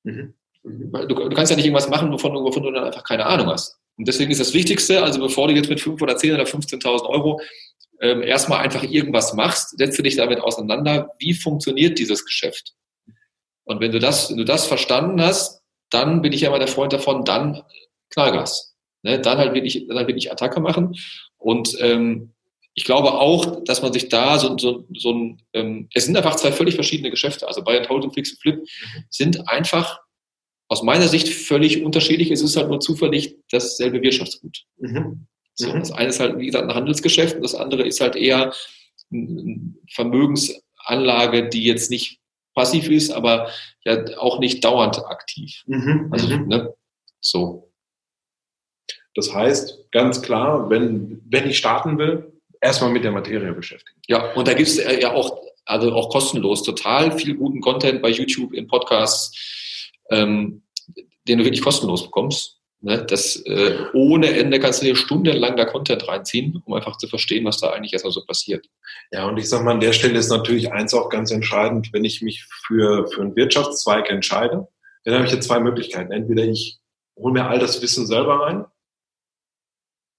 [0.04, 0.34] Mhm.
[0.64, 3.78] Du, du, kannst ja nicht irgendwas machen, wovon, wovon du dann einfach keine Ahnung hast.
[3.98, 7.06] Und deswegen ist das Wichtigste, also bevor du jetzt mit 5 oder 10 oder 15.000
[7.06, 7.42] Euro
[8.02, 12.74] ähm, erstmal einfach irgendwas machst, setze dich damit auseinander, wie funktioniert dieses Geschäft.
[13.66, 16.68] Und wenn du das, wenn du das verstanden hast, dann bin ich ja immer der
[16.68, 17.62] Freund davon, dann
[18.10, 18.73] Knallgas.
[19.04, 20.96] Ne, dann halt wirklich, dann halt wirklich Attacke machen.
[21.38, 22.32] Und ähm,
[22.74, 26.36] ich glaube auch, dass man sich da so, so, so ein, ähm, es sind einfach
[26.36, 27.48] zwei völlig verschiedene Geschäfte.
[27.48, 28.68] Also Buy and Hold und Fix and Flip
[29.10, 30.00] sind einfach
[30.70, 32.32] aus meiner Sicht völlig unterschiedlich.
[32.32, 34.64] Es ist halt nur zufällig dasselbe Wirtschaftsgut.
[34.78, 35.28] Mhm.
[35.54, 35.80] So, mhm.
[35.80, 38.54] Das eine ist halt, wie gesagt, ein Handelsgeschäft und das andere ist halt eher
[39.12, 42.20] eine Vermögensanlage, die jetzt nicht
[42.56, 43.50] passiv ist, aber
[43.84, 45.64] ja auch nicht dauernd aktiv.
[45.68, 46.08] Mhm.
[46.12, 46.48] Also, mhm.
[46.48, 46.74] ne,
[47.20, 47.70] so.
[49.16, 54.00] Das heißt, ganz klar, wenn, wenn ich starten will, erstmal mit der Materie beschäftigen.
[54.08, 58.02] Ja, und da gibt es äh, ja auch, also auch kostenlos total viel guten Content
[58.02, 60.64] bei YouTube, in Podcasts, ähm,
[61.28, 62.60] den du wirklich kostenlos bekommst.
[62.82, 63.06] Ne?
[63.06, 67.46] Das äh, ohne Ende kannst du dir stundenlang da Content reinziehen, um einfach zu verstehen,
[67.46, 68.66] was da eigentlich erstmal so passiert.
[69.12, 72.04] Ja, und ich sage mal, an der Stelle ist natürlich eins auch ganz entscheidend, wenn
[72.04, 74.68] ich mich für, für einen Wirtschaftszweig entscheide,
[75.06, 76.12] dann habe ich jetzt zwei Möglichkeiten.
[76.12, 76.80] Entweder ich
[77.18, 78.66] hole mir all das Wissen selber rein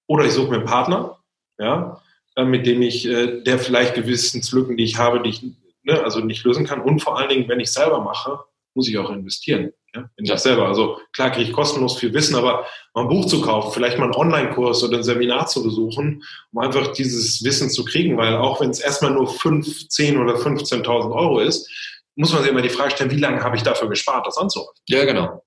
[0.07, 1.19] oder ich suche mir einen Partner,
[1.59, 2.01] ja,
[2.37, 5.43] äh, mit dem ich, äh, der vielleicht gewissen Lücken, die ich habe, die ich
[5.83, 6.81] ne, also nicht lösen kann.
[6.81, 8.41] Und vor allen Dingen, wenn ich selber mache,
[8.75, 10.67] muss ich auch investieren ja, in das selber.
[10.67, 14.05] Also klar kriege ich kostenlos viel Wissen, aber mal ein Buch zu kaufen, vielleicht mal
[14.05, 18.61] einen Online-Kurs oder ein Seminar zu besuchen, um einfach dieses Wissen zu kriegen, weil auch
[18.61, 21.71] wenn es erstmal nur 5, 10 oder 15.000 Euro ist,
[22.17, 24.75] muss man sich immer die Frage stellen, wie lange habe ich dafür gespart, das anzuhäufen?
[24.89, 25.43] Ja, genau.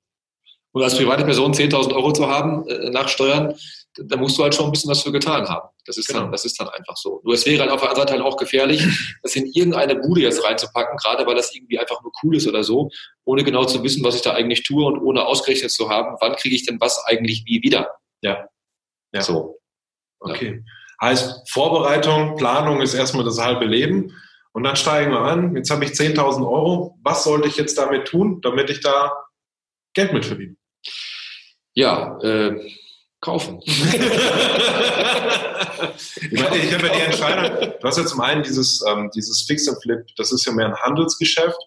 [0.72, 3.56] Und als private Person 10.000 Euro zu haben äh, nach Steuern,
[4.06, 5.70] da musst du halt schon ein bisschen was für getan haben.
[5.86, 6.22] Das ist, genau.
[6.22, 7.22] dann, das ist dann einfach so.
[7.24, 8.86] Nur es wäre halt auf der anderen Seite halt auch gefährlich,
[9.24, 12.64] das in irgendeine Bude jetzt reinzupacken, gerade weil das irgendwie einfach nur cool ist oder
[12.64, 12.90] so,
[13.26, 16.36] ohne genau zu wissen, was ich da eigentlich tue und ohne ausgerechnet zu haben, wann
[16.36, 17.92] kriege ich denn was eigentlich wie wieder.
[18.22, 18.48] Ja.
[19.14, 19.22] ja.
[19.22, 19.60] So.
[20.20, 20.64] Okay.
[20.66, 21.10] Ja.
[21.10, 24.16] Heißt, Vorbereitung, Planung ist erstmal das halbe Leben.
[24.52, 25.56] Und dann steigen wir an.
[25.56, 26.98] Jetzt habe ich 10.000 Euro.
[27.04, 29.12] Was sollte ich jetzt damit tun, damit ich da
[29.94, 30.56] Geld mit verdiene?
[31.76, 32.72] Ja, äh,
[33.28, 33.60] kaufen.
[36.32, 39.42] ich meine, ich habe ja die Entscheidung, du hast ja zum einen dieses, ähm, dieses
[39.44, 41.60] Fix and Flip, das ist ja mehr ein Handelsgeschäft.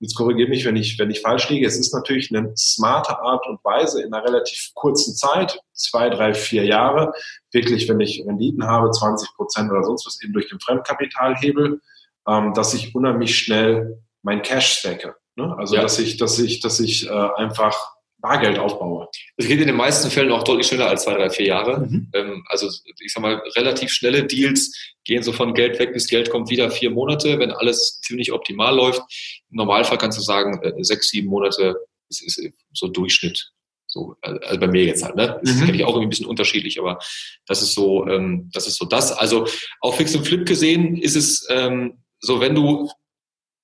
[0.00, 1.66] Jetzt korrigiere mich, wenn ich, wenn ich falsch liege.
[1.66, 6.34] Es ist natürlich eine smarte Art und Weise in einer relativ kurzen Zeit, zwei, drei,
[6.34, 7.12] vier Jahre,
[7.52, 11.80] wirklich, wenn ich Renditen habe, 20 Prozent oder sonst was, eben durch den Fremdkapitalhebel,
[12.26, 15.14] ähm, dass ich unheimlich schnell mein Cash stacke.
[15.36, 15.54] Ne?
[15.56, 15.82] Also, ja.
[15.82, 17.93] dass ich, dass ich, dass ich äh, einfach
[18.24, 19.06] Bargeld aufbaue.
[19.36, 21.80] Es geht in den meisten Fällen auch deutlich schneller als zwei, drei, vier Jahre.
[21.80, 22.08] Mhm.
[22.14, 26.30] Ähm, also ich sag mal, relativ schnelle Deals gehen so von Geld weg bis Geld
[26.30, 29.02] kommt wieder vier Monate, wenn alles ziemlich optimal läuft.
[29.50, 31.76] Im Normalfall kannst du sagen, äh, sechs, sieben Monate
[32.08, 32.40] ist, ist
[32.72, 33.52] so Durchschnitt.
[33.86, 35.38] So, also bei mir jetzt halt, ne?
[35.44, 35.66] Das mhm.
[35.66, 36.98] kenne ich auch irgendwie ein bisschen unterschiedlich, aber
[37.46, 39.12] das ist so, ähm, das ist so das.
[39.12, 39.46] Also
[39.80, 42.90] auf Fix und Flip gesehen ist es ähm, so, wenn du,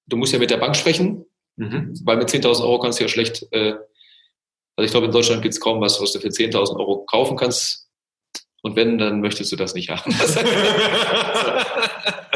[0.07, 1.25] du musst ja mit der Bank sprechen,
[1.57, 1.99] mhm.
[2.05, 3.75] weil mit 10.000 Euro kannst du ja schlecht äh,
[4.81, 7.37] also ich glaube, in Deutschland gibt es kaum was, was du für 10.000 Euro kaufen
[7.37, 7.87] kannst.
[8.63, 10.11] Und wenn, dann möchtest du das nicht haben.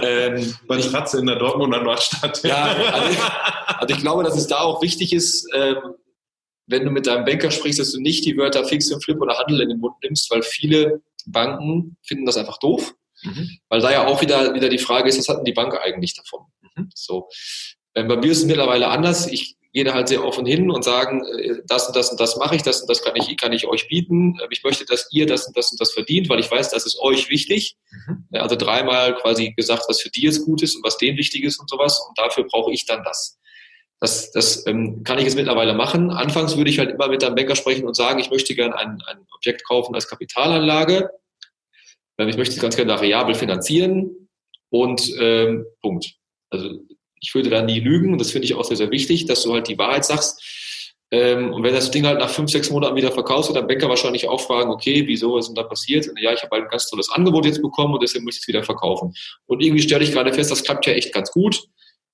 [0.03, 2.43] ähm, Bei Ratze in der Dortmunder Nordstadt.
[2.45, 3.19] ja, also ich,
[3.79, 5.95] also ich, glaube, dass es da auch wichtig ist, ähm,
[6.67, 9.39] wenn du mit deinem Banker sprichst, dass du nicht die Wörter Fix und Flip oder
[9.39, 12.95] Handel in den Mund nimmst, weil viele Banken finden das einfach doof.
[13.23, 13.59] Mhm.
[13.71, 16.15] Weil da ja auch wieder, wieder die Frage ist, was hat denn die Bank eigentlich
[16.15, 16.41] davon?
[16.77, 16.91] Mhm.
[16.95, 17.31] So.
[17.95, 19.29] Ähm, bei mir ist es mittlerweile anders.
[19.29, 22.37] Ich gehe da halt sehr offen hin und sagen, äh, das und das und das
[22.37, 24.39] mache ich, das und das kann ich, kann ich euch bieten.
[24.41, 26.87] Ähm, ich möchte, dass ihr das und das und das verdient, weil ich weiß, das
[26.87, 27.77] ist euch wichtig.
[27.91, 28.25] Mhm.
[28.33, 31.59] Also dreimal quasi gesagt, was für die jetzt gut ist und was denen wichtig ist
[31.59, 32.01] und sowas.
[32.09, 33.39] Und dafür brauche ich dann das.
[34.01, 36.11] Das, das ähm, kann ich jetzt mittlerweile machen.
[36.11, 39.03] Anfangs würde ich halt immer mit einem Banker sprechen und sagen, ich möchte gerne ein,
[39.07, 41.11] ein Objekt kaufen als Kapitalanlage.
[42.19, 44.29] Ähm, ich möchte es ganz gerne variabel finanzieren
[44.71, 46.15] und ähm, Punkt.
[46.51, 46.79] Also
[47.25, 48.19] ich würde da nie lügen.
[48.19, 50.43] Das finde ich auch sehr, sehr wichtig, dass du halt die Wahrheit sagst.
[51.11, 53.89] Ähm, und wenn das Ding halt nach fünf, sechs Monaten wieder verkaufst, wird der Banker
[53.89, 56.07] wahrscheinlich auch fragen, okay, wieso ist denn da passiert?
[56.07, 58.43] Und ja, ich habe halt ein ganz tolles Angebot jetzt bekommen und deswegen muss ich
[58.43, 59.15] es wieder verkaufen.
[59.47, 61.63] Und irgendwie stelle ich gerade fest, das klappt ja echt ganz gut.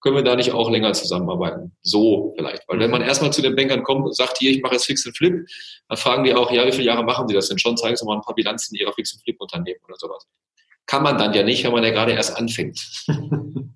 [0.01, 1.73] Können wir da nicht auch länger zusammenarbeiten?
[1.83, 2.63] So vielleicht.
[2.69, 5.05] Weil wenn man erstmal zu den Bankern kommt und sagt, hier, ich mache jetzt Fix
[5.07, 5.45] and Flip,
[5.89, 7.77] dann fragen die auch, ja, wie viele Jahre machen Sie das denn schon?
[7.77, 10.27] Zeigen Sie mal ein paar Bilanzen Ihrer Fix and Flip Unternehmen oder sowas
[10.91, 13.05] kann man dann ja nicht, wenn man ja gerade erst anfängt.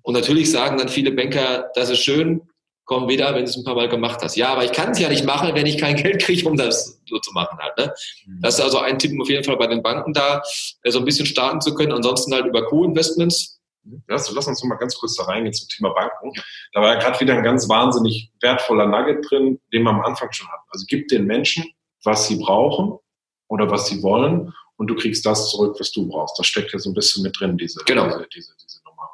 [0.01, 2.41] Und natürlich sagen dann viele Banker, das ist schön,
[2.83, 4.35] komm wieder, wenn du es ein paar Mal gemacht hast.
[4.35, 7.01] Ja, aber ich kann es ja nicht machen, wenn ich kein Geld kriege, um das
[7.05, 7.77] so zu machen halt.
[7.77, 7.93] Ne?
[8.25, 8.41] Mhm.
[8.41, 10.41] Das ist also ein Tipp auf jeden Fall bei den Banken da,
[10.83, 11.93] äh, so ein bisschen starten zu können.
[11.93, 13.61] Ansonsten halt über Co-Investments.
[14.07, 16.33] Lass, lass uns mal ganz kurz da reingehen zum Thema Banken.
[16.73, 20.33] Da war ja gerade wieder ein ganz wahnsinnig wertvoller Nugget drin, den wir am Anfang
[20.33, 20.67] schon hatten.
[20.69, 21.63] Also gib den Menschen,
[22.03, 22.99] was sie brauchen
[23.47, 26.37] oder was sie wollen und du kriegst das zurück, was du brauchst.
[26.37, 28.05] Das steckt ja so ein bisschen mit drin, diese, genau.
[28.05, 29.09] diese, diese, diese Nummer.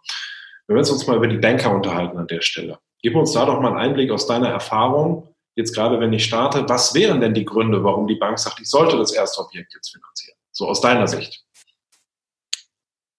[0.67, 3.60] Wenn wir uns mal über die Banker unterhalten an der Stelle, gib uns da doch
[3.60, 7.45] mal einen Einblick aus deiner Erfahrung, jetzt gerade wenn ich starte, was wären denn die
[7.45, 10.38] Gründe, warum die Bank sagt, ich sollte das erste Objekt jetzt finanzieren?
[10.52, 11.43] So aus deiner Sicht.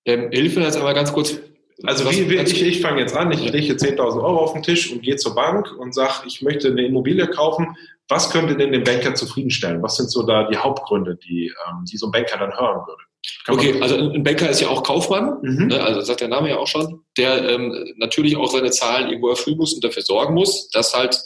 [0.05, 1.39] Ähm, hilf mir jetzt aber ganz kurz.
[1.85, 4.93] Also wie, wie, ich, ich fange jetzt an, ich lege 10.000 Euro auf den Tisch
[4.93, 7.77] und gehe zur Bank und sage, ich möchte eine Immobilie kaufen.
[8.09, 9.83] Was könnte denn den Banker zufriedenstellen?
[9.83, 13.03] Was sind so da die Hauptgründe, die, ähm, die so ein Banker dann hören würde?
[13.45, 15.69] Kann okay, also ein Banker ist ja auch Kaufmann, mhm.
[15.69, 19.29] ne, also sagt der Name ja auch schon, der ähm, natürlich auch seine Zahlen irgendwo
[19.29, 21.21] erfüllen muss und dafür sorgen muss, dass halt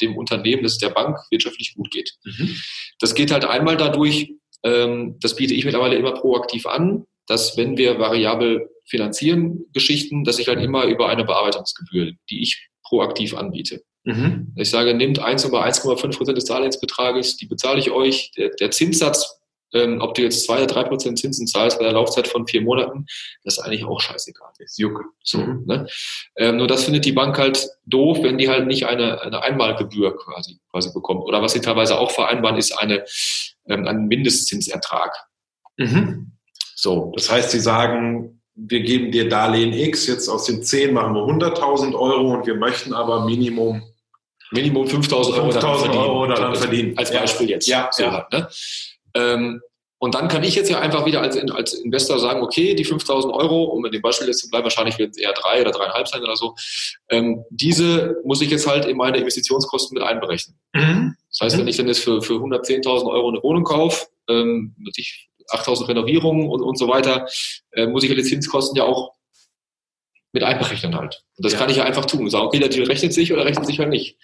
[0.00, 2.12] dem Unternehmen, das ist der Bank, wirtschaftlich gut geht.
[2.24, 2.56] Mhm.
[3.00, 7.76] Das geht halt einmal dadurch, ähm, das biete ich mittlerweile immer proaktiv an, dass wenn
[7.76, 13.82] wir variabel finanzieren Geschichten, dass ich halt immer über eine Bearbeitungsgebühr, die ich proaktiv anbiete.
[14.04, 14.52] Mhm.
[14.56, 18.32] Ich sage, nehmt 1 über 1,5 Prozent des Darlehensbetrages, die bezahle ich euch.
[18.36, 19.40] Der, der Zinssatz
[19.72, 22.62] ähm, ob du jetzt zwei oder drei Prozent Zinsen zahlst bei der Laufzeit von vier
[22.62, 23.06] Monaten,
[23.44, 24.50] das ist eigentlich auch scheißegal.
[24.58, 25.04] Das ist Jucke.
[25.22, 25.64] So, mhm.
[25.66, 25.86] ne?
[26.36, 30.16] ähm, nur das findet die Bank halt doof, wenn die halt nicht eine, eine Einmalgebühr
[30.16, 31.22] quasi, quasi bekommt.
[31.24, 33.04] Oder was sie teilweise auch vereinbaren, ist eine,
[33.68, 35.12] ähm, ein Mindestzinsertrag.
[35.76, 36.32] Mhm.
[36.74, 37.12] So.
[37.14, 41.22] Das heißt, sie sagen, wir geben dir Darlehen X, jetzt aus den 10 machen wir
[41.22, 43.82] 100.000 Euro und wir möchten aber Minimum
[44.50, 46.98] Minimum 5.000 Euro, 5 Euro daran verdienen.
[46.98, 47.54] Als Beispiel ja.
[47.54, 47.66] jetzt.
[47.66, 48.26] Ja, so ja.
[48.32, 48.48] Ne?
[49.14, 49.60] Ähm,
[50.02, 53.34] und dann kann ich jetzt ja einfach wieder als, als Investor sagen, okay, die 5000
[53.34, 56.08] Euro, um in dem Beispiel jetzt zu bleiben, wahrscheinlich werden es eher drei oder dreieinhalb
[56.08, 56.54] sein oder so,
[57.10, 60.58] ähm, diese muss ich jetzt halt in meine Investitionskosten mit einberechnen.
[60.72, 61.16] Mhm.
[61.28, 65.28] Das heißt, wenn ich dann jetzt für, für 110.000 Euro eine Wohnung kaufe, ähm, natürlich
[65.50, 67.26] 8.000 Renovierungen und, und so weiter,
[67.72, 69.12] äh, muss ich halt die Zinskosten ja auch
[70.32, 71.24] mit einberechnen halt.
[71.36, 71.58] Und das ja.
[71.58, 72.30] kann ich ja einfach tun.
[72.30, 74.16] Sagen, okay, der Deal rechnet sich oder rechnet sich halt nicht.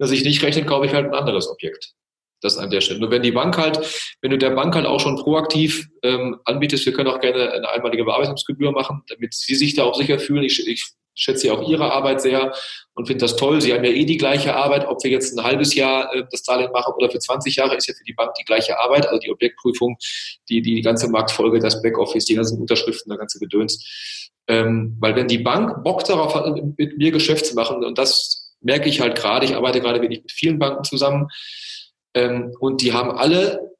[0.00, 1.92] Wenn sich nicht rechnet, kaufe ich halt ein anderes Objekt.
[2.40, 3.00] Das an der Stelle.
[3.00, 3.78] Nur wenn die Bank halt,
[4.22, 7.68] wenn du der Bank halt auch schon proaktiv ähm, anbietest, wir können auch gerne eine
[7.68, 10.44] einmalige Bearbeitungsgebühr machen, damit sie sich da auch sicher fühlen.
[10.44, 12.54] Ich, ich schätze ja auch ihre Arbeit sehr
[12.94, 13.60] und finde das toll.
[13.60, 16.42] Sie haben ja eh die gleiche Arbeit, ob wir jetzt ein halbes Jahr äh, das
[16.42, 19.06] Darlehen machen oder für 20 Jahre, ist ja für die Bank die gleiche Arbeit.
[19.06, 19.98] Also die Objektprüfung,
[20.48, 24.30] die, die ganze Marktfolge, das Backoffice, die ganzen Unterschriften, der ganze Gedöns.
[24.48, 28.39] Ähm, weil wenn die Bank Bock darauf hat, mit mir Geschäft zu machen, und das
[28.60, 31.28] merke ich halt gerade, ich arbeite gerade wirklich mit vielen Banken zusammen,
[32.14, 33.70] ähm, und die haben alle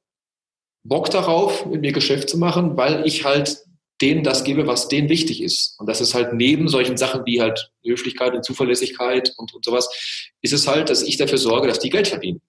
[0.85, 3.59] Bock darauf, mit mir Geschäft zu machen, weil ich halt
[4.01, 5.79] denen das gebe, was denen wichtig ist.
[5.79, 10.33] Und das ist halt neben solchen Sachen wie halt Höflichkeit und Zuverlässigkeit und, und sowas,
[10.41, 12.41] ist es halt, dass ich dafür sorge, dass die Geld verdienen.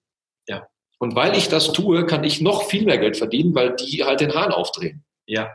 [0.48, 0.66] Ja.
[0.98, 4.20] Und weil ich das tue, kann ich noch viel mehr Geld verdienen, weil die halt
[4.20, 5.04] den Hahn aufdrehen.
[5.26, 5.54] Ja.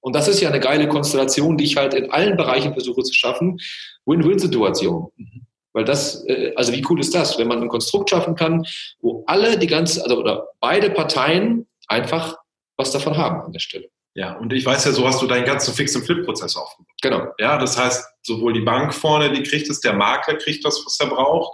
[0.00, 3.12] Und das ist ja eine geile Konstellation, die ich halt in allen Bereichen versuche zu
[3.12, 3.58] schaffen.
[4.06, 5.10] Win-Win-Situation.
[5.16, 5.47] Mhm.
[5.72, 8.64] Weil das, äh, also wie cool ist das, wenn man ein Konstrukt schaffen kann,
[9.00, 12.36] wo alle die ganze, also oder beide Parteien einfach
[12.76, 13.88] was davon haben an der Stelle.
[14.14, 16.94] Ja, und ich weiß ja, so hast du deinen ganzen Fix- und Flip-Prozess aufgebaut.
[17.02, 17.28] Genau.
[17.38, 20.98] Ja, das heißt, sowohl die Bank vorne, die kriegt es, der Makler kriegt das, was
[20.98, 21.52] er braucht.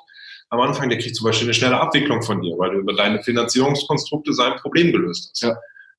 [0.50, 3.22] Am Anfang, der kriegt zum Beispiel eine schnelle Abwicklung von dir, weil du über deine
[3.22, 5.42] Finanzierungskonstrukte sein Problem gelöst hast.
[5.42, 5.56] Ja.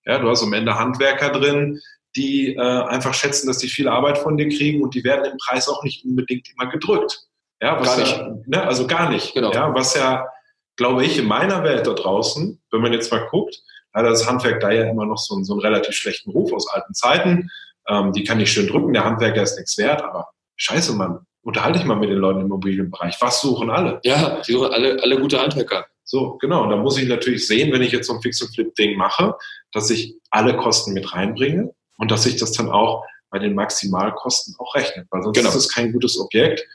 [0.08, 1.82] Ja, du hast am Ende Handwerker drin,
[2.16, 5.38] die äh, einfach schätzen, dass die viel Arbeit von dir kriegen und die werden im
[5.38, 7.28] Preis auch nicht unbedingt immer gedrückt.
[7.62, 8.48] Ja, was gar ja, nicht.
[8.48, 9.34] Ne, also gar nicht.
[9.34, 9.52] Genau.
[9.52, 10.28] Ja, was ja,
[10.76, 13.62] glaube ich, in meiner Welt da draußen, wenn man jetzt mal guckt,
[13.94, 16.68] hat das Handwerk da ja immer noch so, einen, so einen relativ schlechten Ruf aus
[16.68, 17.50] alten Zeiten.
[17.88, 21.80] Ähm, die kann ich schön drücken, der Handwerker ist nichts wert, aber scheiße, Mann, unterhalte
[21.80, 23.18] ich mal mit den Leuten im Immobilienbereich.
[23.22, 24.00] Was suchen alle?
[24.04, 25.86] Ja, die suchen alle, alle gute Handwerker.
[26.04, 26.64] So, genau.
[26.64, 29.36] Und da muss ich natürlich sehen, wenn ich jetzt so ein Fix-and-Flip-Ding mache,
[29.72, 34.56] dass ich alle Kosten mit reinbringe und dass ich das dann auch bei den Maximalkosten
[34.60, 35.06] auch rechne.
[35.10, 35.50] Weil sonst genau.
[35.50, 36.66] ist es kein gutes Objekt.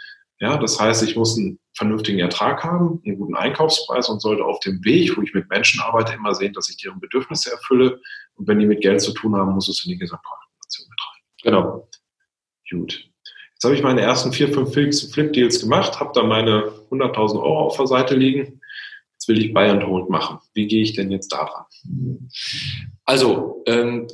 [0.40, 4.58] Ja, das heißt, ich muss einen vernünftigen Ertrag haben, einen guten Einkaufspreis und sollte auf
[4.60, 8.00] dem Weg, wo ich mit Menschen arbeite, immer sehen, dass ich deren Bedürfnisse erfülle.
[8.34, 11.22] Und wenn die mit Geld zu tun haben, muss es in die Gesamtkalkulation mit rein.
[11.42, 11.88] Genau.
[12.70, 13.10] Gut.
[13.52, 17.76] Jetzt habe ich meine ersten vier, fünf Flip-Deals gemacht, habe da meine 100.000 Euro auf
[17.76, 18.62] der Seite liegen.
[19.12, 20.38] Jetzt will ich and Hold machen.
[20.54, 22.30] Wie gehe ich denn jetzt da dran?
[23.04, 23.39] Also,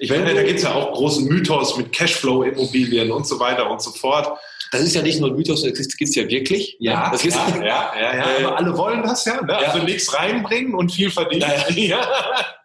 [0.00, 3.80] ich meine, da gibt es ja auch großen Mythos mit Cashflow-Immobilien und so weiter und
[3.82, 4.38] so fort.
[4.72, 6.76] Das ist ja nicht nur ein Mythos, das gibt es ja wirklich.
[6.80, 8.54] Ja, das ja, ja, ja, ja, ja.
[8.54, 9.40] alle wollen das ja.
[9.40, 9.56] Ne?
[9.56, 11.50] Also nichts reinbringen und viel verdienen.
[11.76, 12.04] Ja,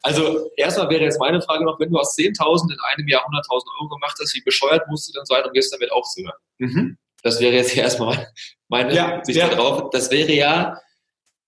[0.02, 3.64] also erstmal wäre jetzt meine Frage noch, wenn du aus 10.000 in einem Jahr 100.000
[3.80, 6.38] Euro gemacht hast, wie bescheuert musst du denn sein, um jetzt damit aufzuhören?
[6.58, 6.98] Mhm.
[7.24, 8.28] Das wäre jetzt erstmal
[8.68, 9.90] meine ja, Sicht darauf.
[9.92, 10.78] Das wäre ja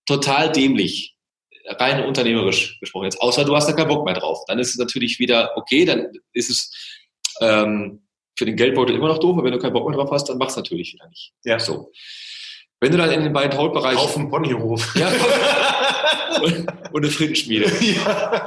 [0.06, 1.13] total dämlich
[1.66, 4.44] rein unternehmerisch gesprochen jetzt, außer du hast da keinen Bock mehr drauf.
[4.46, 6.70] Dann ist es natürlich wieder okay, dann ist es
[7.40, 10.28] ähm, für den Geldbeutel immer noch doof, aber wenn du keinen Bock mehr drauf hast,
[10.28, 11.32] dann mach's natürlich wieder nicht.
[11.44, 11.58] Ja.
[11.58, 11.92] So.
[12.80, 13.96] Wenn du dann in den beiden Hautbereich.
[13.96, 14.94] Auf dem Ponyhof.
[14.96, 15.10] Ja.
[16.42, 17.70] und, und eine Frittenschmiede.
[17.80, 18.46] Ja.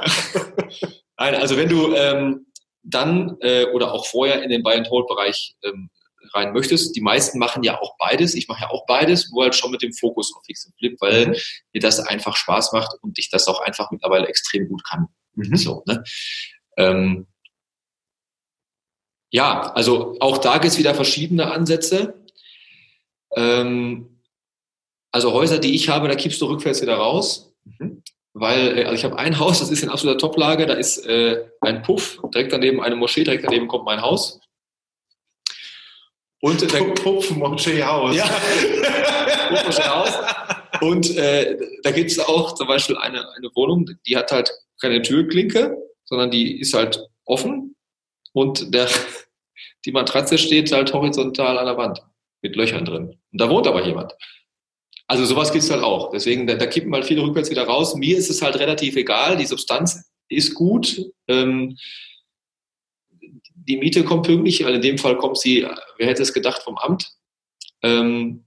[1.18, 2.46] Nein, also wenn du ähm,
[2.82, 5.90] dann äh, oder auch vorher in den Buy and Hold Bereich ähm,
[6.34, 8.34] rein möchtest, die meisten machen ja auch beides.
[8.34, 10.96] Ich mache ja auch beides, nur halt schon mit dem Fokus auf Fix und Flip,
[11.00, 11.36] weil mhm.
[11.72, 15.08] mir das einfach Spaß macht und ich das auch einfach mittlerweile extrem gut kann.
[15.34, 15.56] Mhm.
[15.56, 16.02] So, ne?
[16.76, 17.26] Ähm,
[19.30, 22.24] Ja, also auch da gibt es wieder verschiedene Ansätze.
[23.36, 24.22] Ähm,
[25.12, 27.54] also Häuser, die ich habe, da kippst du rückwärts wieder raus.
[27.64, 28.02] Mhm.
[28.32, 31.44] Weil, äh, also ich habe ein Haus, das ist in absoluter Toplage, da ist äh,
[31.60, 34.40] ein Puff, direkt daneben eine Moschee, direkt daneben kommt mein Haus.
[36.40, 38.14] Und der Puff Moschee Haus.
[38.14, 38.28] Ja.
[39.88, 40.12] Haus.
[40.80, 45.02] Und äh, da gibt es auch zum Beispiel eine, eine Wohnung, die hat halt keine
[45.02, 47.74] Türklinke, sondern die ist halt offen
[48.32, 48.88] und der,
[49.84, 52.02] die Matratze steht halt horizontal an der Wand
[52.42, 53.18] mit Löchern drin.
[53.32, 54.14] Und da wohnt aber jemand.
[55.08, 56.10] Also sowas gibt's halt auch.
[56.12, 57.94] Deswegen, da, da kippen halt viele rückwärts wieder raus.
[57.94, 59.36] Mir ist es halt relativ egal.
[59.36, 61.02] Die Substanz ist gut.
[61.26, 61.76] Ähm,
[63.68, 65.66] die Miete kommt pünktlich, weil in dem Fall kommt sie,
[65.98, 67.12] wer hätte es gedacht, vom Amt.
[67.82, 68.44] Ähm,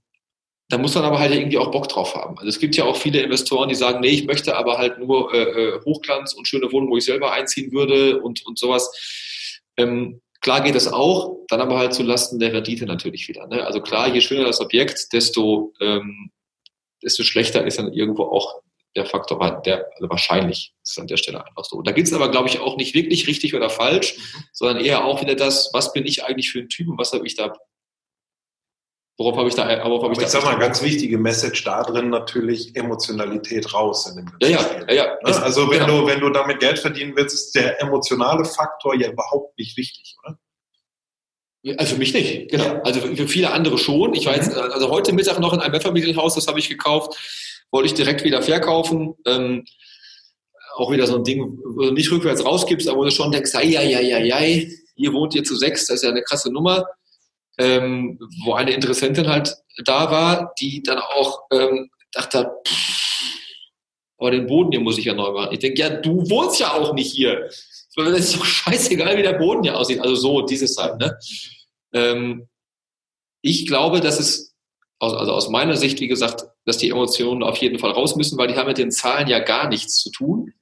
[0.68, 2.36] da muss man aber halt irgendwie auch Bock drauf haben.
[2.38, 5.32] Also es gibt ja auch viele Investoren, die sagen, nee, ich möchte aber halt nur
[5.32, 9.60] äh, äh Hochglanz und schöne Wohnungen, wo ich selber einziehen würde und, und sowas.
[9.76, 13.46] Ähm, klar geht das auch, dann aber halt zu Lasten der Rendite natürlich wieder.
[13.46, 13.64] Ne?
[13.64, 16.30] Also klar, je schöner das Objekt, desto, ähm,
[17.02, 18.62] desto schlechter ist dann irgendwo auch
[18.94, 21.82] der Faktor, der also wahrscheinlich ist an der Stelle einfach so.
[21.82, 24.44] Da gibt es aber, glaube ich, auch nicht wirklich richtig oder falsch, mhm.
[24.52, 27.26] sondern eher auch wieder das, was bin ich eigentlich für ein Typ und was habe
[27.26, 27.52] ich da
[29.18, 31.82] Worauf habe ich da, worauf habe ich, ich da sag mal, ganz wichtige Message da
[31.82, 35.04] drin natürlich Emotionalität raus in dem Ja, ja, ja, ja.
[35.04, 35.42] Ne?
[35.42, 36.00] Also wenn genau.
[36.00, 40.16] du, wenn du damit Geld verdienen willst, ist der emotionale Faktor ja überhaupt nicht wichtig,
[40.24, 40.38] oder?
[41.78, 42.64] Also für mich nicht, genau.
[42.64, 42.82] Ja.
[42.82, 44.14] Also für viele andere schon.
[44.14, 44.58] Ich war jetzt, mhm.
[44.58, 47.16] also heute Mittag noch in einem Mehrfamilienhaus, das habe ich gekauft,
[47.72, 49.14] wollte ich direkt wieder verkaufen.
[49.26, 49.64] Ähm,
[50.76, 53.52] auch wieder so ein Ding, wo du nicht rückwärts rausgibst, aber wo du schon denkst,
[53.54, 54.38] ja, ja, ja, ja,
[54.94, 56.86] hier wohnt ihr zu sechs, das ist ja eine krasse Nummer
[57.58, 63.36] ähm, wo eine Interessentin halt da war, die dann auch ähm, dachte, pff,
[64.18, 65.52] aber den Boden hier muss ich ja neu machen.
[65.52, 67.50] Ich denke, ja, du wohnst ja auch nicht hier.
[67.96, 70.00] Das ist doch scheißegal, wie der Boden hier aussieht.
[70.00, 71.18] Also so, dieses halt, ne?
[71.92, 72.48] Ähm,
[73.42, 74.51] ich glaube, dass es,
[75.02, 78.48] also aus meiner Sicht, wie gesagt, dass die Emotionen auf jeden Fall raus müssen, weil
[78.48, 80.52] die haben mit den Zahlen ja gar nichts zu tun.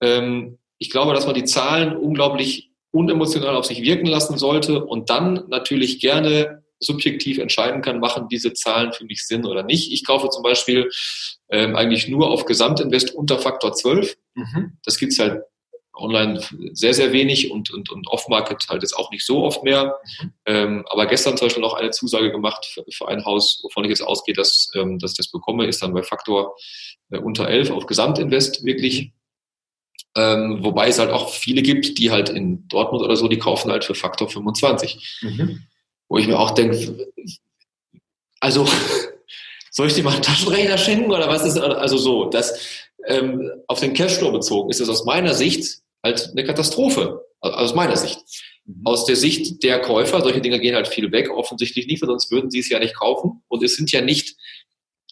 [0.00, 5.10] Ähm, ich glaube, dass man die Zahlen unglaublich unemotional auf sich wirken lassen sollte und
[5.10, 9.92] dann natürlich gerne subjektiv entscheiden kann, machen diese Zahlen für mich Sinn oder nicht.
[9.92, 10.90] Ich kaufe zum Beispiel
[11.50, 14.16] ähm, eigentlich nur auf Gesamtinvest unter Faktor 12.
[14.34, 14.78] Mhm.
[14.84, 15.42] Das gibt's halt
[15.94, 16.40] online
[16.72, 19.96] sehr, sehr wenig und, und, und Off-Market halt jetzt auch nicht so oft mehr.
[20.20, 20.32] Mhm.
[20.46, 23.90] Ähm, aber gestern zum Beispiel noch eine Zusage gemacht für, für ein Haus, wovon ich
[23.90, 26.56] jetzt ausgehe, dass, ähm, dass ich das bekomme, ist dann bei Faktor
[27.10, 29.12] äh, unter 11 auf Gesamtinvest wirklich
[30.16, 33.70] ähm, wobei es halt auch viele gibt, die halt in Dortmund oder so, die kaufen
[33.70, 35.18] halt für Faktor 25.
[35.22, 35.64] Mhm.
[36.08, 37.08] Wo ich mir auch denke,
[38.38, 38.68] also
[39.70, 43.80] soll ich dir mal einen Taschenrechner schenken oder was ist, also so, das ähm, auf
[43.80, 48.20] den Cashflow bezogen ist es aus meiner Sicht halt eine Katastrophe, aus meiner Sicht.
[48.64, 48.82] Mhm.
[48.84, 52.30] Aus der Sicht der Käufer, solche Dinge gehen halt viel weg, offensichtlich nicht, weil sonst
[52.30, 53.42] würden sie es ja nicht kaufen.
[53.48, 54.36] Und es sind ja nicht,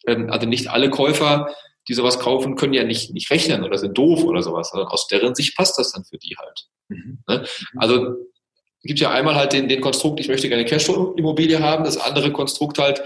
[0.07, 1.55] ähm, also nicht alle Käufer
[1.89, 4.73] die sowas kaufen, können ja nicht, nicht rechnen oder sind doof oder sowas.
[4.73, 6.67] Also aus deren Sicht passt das dann für die halt.
[6.89, 7.19] Mhm.
[7.29, 7.45] Ne?
[7.77, 8.17] Also
[8.83, 12.79] gibt ja einmal halt den, den Konstrukt, ich möchte gerne Cashflow-Immobilie haben, das andere Konstrukt
[12.79, 13.03] halt,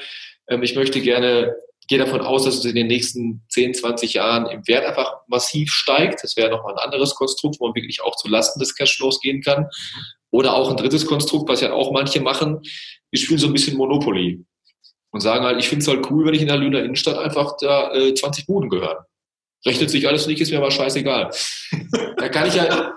[0.48, 1.54] ähm, ich möchte gerne,
[1.88, 5.70] gehe davon aus, dass es in den nächsten 10, 20 Jahren im Wert einfach massiv
[5.70, 6.22] steigt.
[6.22, 9.42] Das wäre nochmal ein anderes Konstrukt, wo man wirklich auch zu Lasten des Cashflows gehen
[9.42, 9.68] kann.
[10.30, 12.60] Oder auch ein drittes Konstrukt, was ja auch manche machen,
[13.10, 14.44] wir spielen so ein bisschen Monopoly
[15.12, 17.56] und sagen halt, ich finde es halt cool, wenn ich in der Lüner Innenstadt einfach
[17.60, 18.98] da äh, 20 Buden gehören.
[19.64, 21.30] Rechnet sich alles nicht, ist mir aber scheißegal.
[22.18, 22.96] da kann ich ja,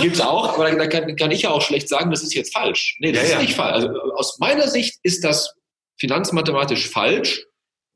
[0.00, 2.96] gibt's auch, aber da kann, kann, ich ja auch schlecht sagen, das ist jetzt falsch.
[3.00, 3.42] Nee, das ja, ist ja.
[3.42, 3.74] nicht falsch.
[3.74, 5.54] Also aus meiner Sicht ist das
[5.98, 7.44] finanzmathematisch falsch.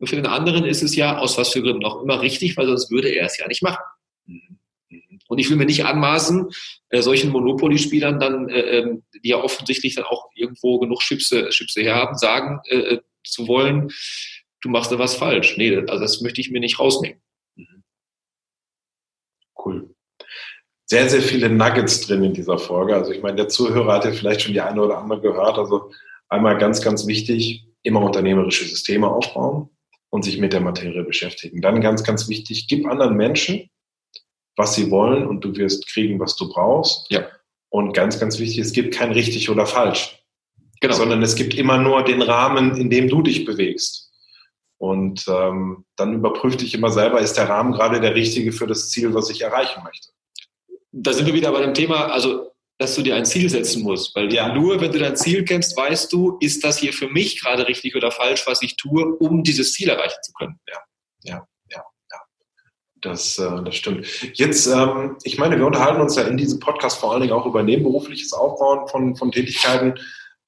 [0.04, 2.66] Und für den anderen ist es ja aus was für Gründen auch immer richtig, weil
[2.66, 3.82] sonst würde er es ja nicht machen.
[5.28, 6.50] Und ich will mir nicht anmaßen,
[6.90, 11.80] äh, solchen Monopoly-Spielern dann, äh, ähm, die ja offensichtlich dann auch irgendwo genug Chipse, Chipse
[11.80, 13.90] her haben, sagen, äh, äh zu wollen,
[14.60, 15.56] du machst da was falsch.
[15.56, 17.22] Nee, also das möchte ich mir nicht rausnehmen.
[17.56, 17.82] Mhm.
[19.64, 19.94] Cool.
[20.84, 22.94] Sehr, sehr viele Nuggets drin in dieser Folge.
[22.94, 25.56] Also ich meine, der Zuhörer hat ja vielleicht schon die eine oder andere gehört.
[25.56, 25.90] Also
[26.28, 29.70] einmal ganz, ganz wichtig, immer unternehmerische Systeme aufbauen
[30.14, 31.60] und sich mit der Materie beschäftigen.
[31.60, 33.68] Dann ganz, ganz wichtig, gib anderen Menschen,
[34.54, 37.10] was sie wollen und du wirst kriegen, was du brauchst.
[37.10, 37.26] Ja.
[37.68, 40.24] Und ganz, ganz wichtig, es gibt kein richtig oder falsch.
[40.80, 40.94] Genau.
[40.94, 44.12] Sondern es gibt immer nur den Rahmen, in dem du dich bewegst.
[44.78, 48.90] Und ähm, dann überprüf dich immer selber, ist der Rahmen gerade der richtige für das
[48.90, 50.10] Ziel, was ich erreichen möchte.
[50.92, 54.14] Da sind wir wieder bei dem Thema, also dass du dir ein Ziel setzen musst.
[54.16, 54.52] Weil ja.
[54.54, 57.94] nur wenn du dein Ziel kennst, weißt du, ist das hier für mich gerade richtig
[57.94, 60.58] oder falsch, was ich tue, um dieses Ziel erreichen zu können.
[60.68, 60.78] Ja,
[61.22, 62.18] ja, ja, ja.
[63.00, 64.06] Das, äh, das stimmt.
[64.34, 67.46] Jetzt, ähm, ich meine, wir unterhalten uns ja in diesem Podcast vor allen Dingen auch
[67.46, 69.94] über nebenberufliches Aufbauen von, von Tätigkeiten.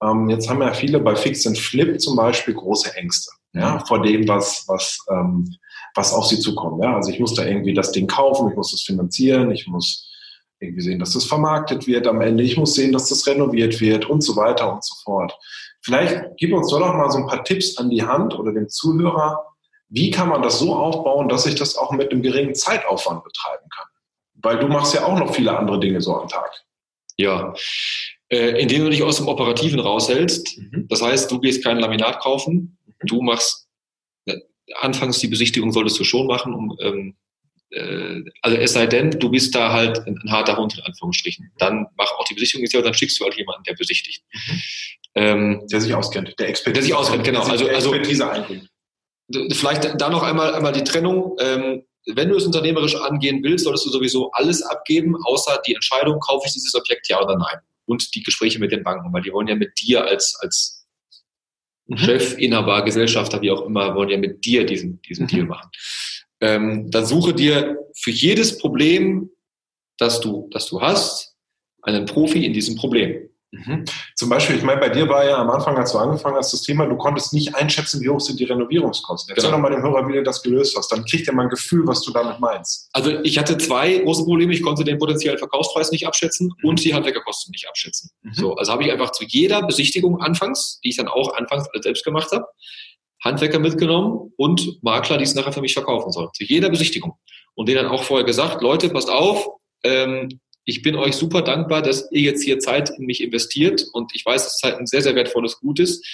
[0.03, 4.03] Ähm, jetzt haben ja viele bei Fix and Flip zum Beispiel große Ängste ja, vor
[4.03, 5.57] dem, was, was, ähm,
[5.95, 6.83] was auf sie zukommt.
[6.83, 6.97] Ja?
[6.97, 10.11] Also ich muss da irgendwie das Ding kaufen, ich muss das finanzieren, ich muss
[10.61, 14.09] irgendwie sehen, dass das vermarktet wird am Ende, ich muss sehen, dass das renoviert wird
[14.09, 15.37] und so weiter und so fort.
[15.83, 18.69] Vielleicht gib uns doch noch mal so ein paar Tipps an die Hand oder dem
[18.69, 19.45] Zuhörer,
[19.89, 23.69] wie kann man das so aufbauen, dass ich das auch mit einem geringen Zeitaufwand betreiben
[23.75, 23.87] kann?
[24.35, 26.51] Weil du machst ja auch noch viele andere Dinge so am Tag.
[27.17, 27.55] Ja,
[28.29, 30.59] äh, indem du dich aus dem Operativen raushältst.
[30.59, 30.89] Mhm.
[30.89, 33.07] Das heißt, du gehst kein Laminat kaufen, mhm.
[33.07, 33.69] du machst
[34.27, 34.39] äh,
[34.81, 37.13] anfangs die Besichtigung solltest du schon machen, um ähm, äh,
[38.43, 41.51] also es sei denn, du bist da halt ein, ein, harter Hund in Anführungsstrichen.
[41.59, 44.23] Dann mach auch die Besichtigung, dann schickst du halt jemanden, der besichtigt.
[44.33, 44.63] Mhm.
[45.17, 46.75] Ähm, der sich auskennt, der Experte.
[46.75, 47.43] Der sich auskennt, genau.
[47.43, 48.69] Also, also Expertise einbringt.
[49.53, 51.37] Vielleicht da noch einmal, einmal die Trennung.
[51.41, 51.83] Ähm,
[52.15, 56.47] wenn du es unternehmerisch angehen willst, solltest du sowieso alles abgeben, außer die Entscheidung, kaufe
[56.47, 57.59] ich dieses Objekt ja oder nein.
[57.87, 60.87] Und die Gespräche mit den Banken, weil die wollen ja mit dir als, als
[61.87, 61.99] mhm.
[61.99, 65.29] Chef, Inhaber, Gesellschafter, wie auch immer, wollen ja mit dir diesen, diesen mhm.
[65.29, 65.71] Deal machen.
[66.41, 69.31] Ähm, dann suche dir für jedes Problem,
[69.99, 71.35] das du, das du hast,
[71.83, 73.29] einen Profi in diesem Problem.
[73.53, 73.85] Mhm.
[74.17, 76.63] Zum Beispiel, ich meine, bei dir war ja am Anfang, als du angefangen hast, das
[76.63, 79.35] Thema, du konntest nicht einschätzen, wie hoch sind die Renovierungskosten.
[79.35, 79.63] Erzähl genau.
[79.63, 80.91] doch mal dem Hörer, wie du das gelöst hast.
[80.91, 82.89] Dann kriegt er mal ein Gefühl, was du damit meinst.
[82.93, 84.53] Also ich hatte zwei große Probleme.
[84.53, 86.69] Ich konnte den potenziellen Verkaufspreis nicht abschätzen mhm.
[86.69, 88.11] und die Handwerkerkosten nicht abschätzen.
[88.23, 88.35] Mhm.
[88.35, 92.05] So, also habe ich einfach zu jeder Besichtigung anfangs, die ich dann auch anfangs selbst
[92.05, 92.47] gemacht habe,
[93.27, 96.29] Handwerker mitgenommen und Makler, die es nachher für mich verkaufen sollen.
[96.35, 97.15] Zu jeder Besichtigung.
[97.55, 99.49] Und denen dann auch vorher gesagt, Leute, passt auf,
[99.83, 104.11] ähm, ich bin euch super dankbar, dass ihr jetzt hier Zeit in mich investiert und
[104.15, 106.05] ich weiß, dass Zeit ein sehr, sehr wertvolles Gut ist.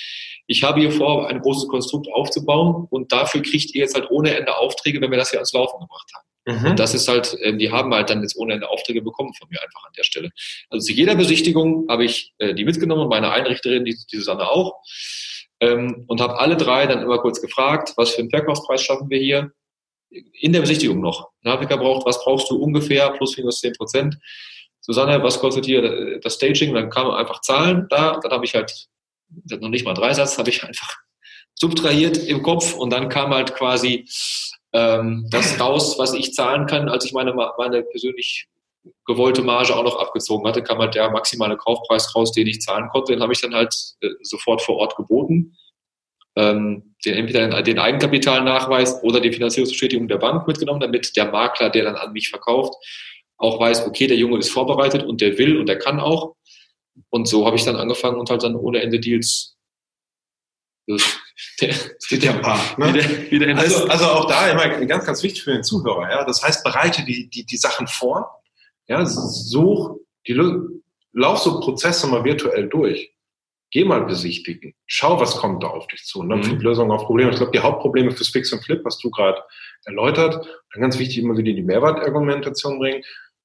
[0.47, 4.37] Ich habe hier vor, ein großes Konstrukt aufzubauen und dafür kriegt ihr jetzt halt ohne
[4.37, 6.27] Ende Aufträge, wenn wir das hier ans Laufen gebracht haben.
[6.45, 6.71] Mhm.
[6.73, 9.49] Und das ist halt, ähm, die haben halt dann jetzt ohne Ende Aufträge bekommen von
[9.49, 10.31] mir einfach an der Stelle.
[10.69, 14.75] Also zu jeder Besichtigung habe ich äh, die mitgenommen meine Einrichterin, die, die Susanne auch,
[15.63, 19.19] ähm, und habe alle drei dann immer kurz gefragt, was für einen Verkaufspreis schaffen wir
[19.19, 19.53] hier?
[20.41, 21.31] in der Besichtigung noch.
[21.43, 24.19] Ein Handwerker braucht, was brauchst du ungefähr, plus minus 10 Prozent.
[24.81, 26.75] Susanne, was kostet hier das Staging?
[26.75, 28.89] Dann kamen einfach Zahlen da, dann habe ich halt,
[29.49, 30.97] noch nicht mal drei Satz, habe ich einfach
[31.55, 34.07] subtrahiert im Kopf und dann kam halt quasi
[34.73, 38.49] ähm, das raus, was ich zahlen kann, als ich meine, meine persönlich
[39.05, 42.89] gewollte Marge auch noch abgezogen hatte, kam halt der maximale Kaufpreis raus, den ich zahlen
[42.89, 43.13] konnte.
[43.13, 45.57] Den habe ich dann halt äh, sofort vor Ort geboten
[46.37, 51.85] ähm, den, entweder den Eigenkapitalnachweis oder die Finanzierungsbestätigung der Bank mitgenommen, damit der Makler, der
[51.85, 52.75] dann an mich verkauft,
[53.37, 56.37] auch weiß, okay, der Junge ist vorbereitet und der will und der kann auch.
[57.11, 59.57] Und so habe ich dann angefangen und halt dann ohne Ende Deals.
[61.61, 61.75] Der,
[62.11, 62.93] der Part, ne?
[62.93, 66.11] wieder, wieder also, also auch da immer ganz, ganz wichtig für den Zuhörer.
[66.11, 66.25] Ja?
[66.25, 68.42] Das heißt, bereite die, die, die Sachen vor.
[68.93, 69.05] Ja?
[69.07, 70.35] Such die,
[71.13, 73.13] lauf so Prozesse mal virtuell durch
[73.73, 74.75] geh mal besichtigen.
[74.87, 76.21] Schau, was kommt da auf dich zu.
[76.21, 76.45] Und dann mhm.
[76.45, 77.31] find Lösungen auf Probleme.
[77.31, 79.43] Ich glaube, die Hauptprobleme fürs Fix und Flip, was du gerade
[79.85, 83.03] erläutert, dann ganz wichtig, immer wieder die Mehrwertargumentation bringen.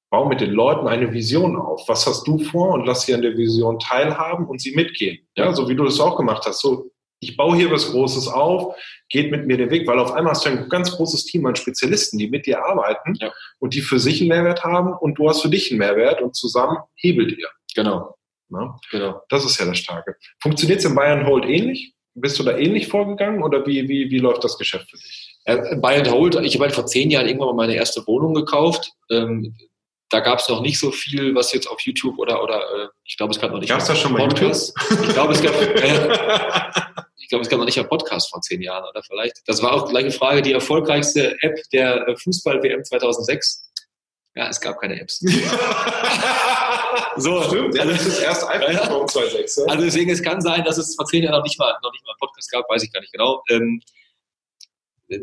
[0.09, 1.87] Bau mit den Leuten eine Vision auf.
[1.89, 2.73] Was hast du vor?
[2.73, 5.17] Und lass sie an der Vision teilhaben und sie mitgehen.
[5.35, 6.61] Ja, so wie du das auch gemacht hast.
[6.61, 8.75] So, ich baue hier was Großes auf,
[9.09, 11.55] geht mit mir den Weg, weil auf einmal hast du ein ganz großes Team an
[11.55, 13.31] Spezialisten, die mit dir arbeiten ja.
[13.59, 16.35] und die für sich einen Mehrwert haben und du hast für dich einen Mehrwert und
[16.35, 17.49] zusammen hebelt ihr.
[17.75, 18.15] Genau.
[18.49, 18.73] Ne?
[18.91, 19.21] Genau.
[19.29, 20.15] Das ist ja das Starke.
[20.41, 21.93] Funktioniert es in Bayern Hold ähnlich?
[22.15, 25.37] Bist du da ähnlich vorgegangen oder wie, wie, wie läuft das Geschäft für dich?
[25.45, 28.91] Äh, Bayern Hold, ich habe halt vor zehn Jahren irgendwann mal meine erste Wohnung gekauft.
[29.11, 29.55] Ähm,
[30.09, 33.17] da gab es noch nicht so viel, was jetzt auf YouTube oder, oder äh, ich
[33.17, 33.69] glaube, es gab noch nicht.
[33.69, 34.73] Gab es da schon mal Podcast?
[35.03, 35.53] Ich glaube, es gab.
[36.97, 39.41] Äh, ich glaube, es gab noch nicht einen Podcast vor zehn Jahren oder vielleicht.
[39.47, 43.69] Das war auch gleich eine Frage, die erfolgreichste App der äh, Fußball-WM 2006.
[44.33, 45.19] Ja, es gab keine Apps.
[47.17, 48.81] so, Stimmt, ja, das ist erst iPhone ja.
[48.81, 49.59] 2.6.
[49.59, 49.65] Ja?
[49.73, 52.05] Also deswegen, es kann sein, dass es vor zehn Jahren noch nicht mal, noch nicht
[52.05, 53.43] mal einen Podcast gab, weiß ich gar nicht genau.
[53.49, 53.81] Ähm,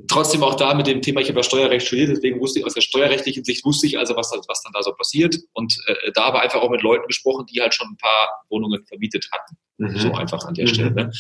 [0.07, 2.75] trotzdem auch da mit dem Thema, ich habe ja Steuerrecht studiert, deswegen wusste ich aus
[2.75, 5.39] der steuerrechtlichen Sicht, wusste ich also, was, was dann da so passiert.
[5.55, 8.85] Und äh, da aber einfach auch mit Leuten gesprochen, die halt schon ein paar Wohnungen
[8.85, 9.57] vermietet hatten.
[9.79, 9.97] Mhm.
[9.97, 10.69] So einfach an der mhm.
[10.69, 10.91] Stelle.
[10.91, 11.11] Ne?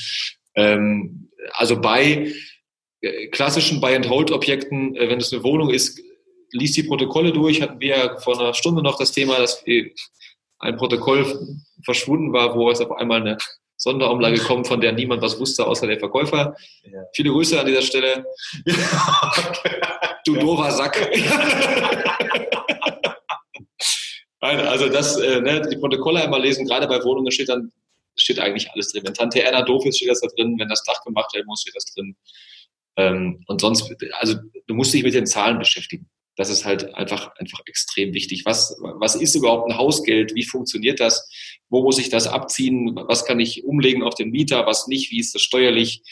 [0.57, 2.33] Ähm, also bei
[3.01, 6.01] äh, klassischen Buy-and-Hold-Objekten, äh, wenn es eine Wohnung ist,
[6.53, 9.65] liest die Protokolle durch, hatten wir vor einer Stunde noch das Thema, dass
[10.59, 13.37] ein Protokoll verschwunden war, wo es auf einmal eine
[13.77, 16.57] Sonderumlage kommt, von der niemand was wusste, außer der Verkäufer.
[16.85, 17.05] Ja.
[17.15, 18.25] Viele Grüße an dieser Stelle.
[20.25, 20.97] du doofer Sack.
[24.41, 27.73] Nein, also das, äh, ne, die Protokolle einmal lesen, gerade bei Wohnungen steht dann
[28.17, 29.03] steht eigentlich alles drin.
[29.05, 30.57] Wenn Tante Erna doof ist, steht das da drin.
[30.59, 32.17] Wenn das Dach gemacht werden muss, steht das drin.
[32.97, 34.37] Ähm, und sonst, also
[34.67, 36.09] du musst dich mit den Zahlen beschäftigen.
[36.37, 38.45] das ist halt einfach, einfach extrem wichtig.
[38.45, 40.35] Was, was ist überhaupt ein Hausgeld?
[40.35, 41.29] Wie funktioniert das?
[41.69, 42.97] Wo muss ich das abziehen?
[43.07, 44.67] Was kann ich umlegen auf den Mieter?
[44.67, 45.11] Was nicht?
[45.13, 46.03] Wie ist das steuerlich?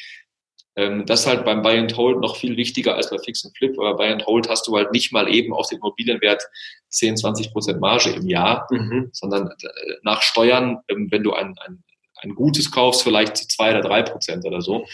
[0.74, 3.56] Ähm, das ist halt beim Buy and Hold noch viel wichtiger als bei Fix and
[3.56, 3.78] Flip.
[3.78, 6.42] Aber Buy and Hold hast du halt nicht mal eben auf den Immobilienwert
[6.88, 9.10] 10, 20 Prozent Marge im Jahr, mhm.
[9.12, 9.68] sondern äh,
[10.02, 11.82] nach Steuern, ähm, wenn du ein, ein,
[12.22, 14.78] ein gutes kaufst, vielleicht zwei oder drei Prozent oder so.
[14.78, 14.84] Mhm.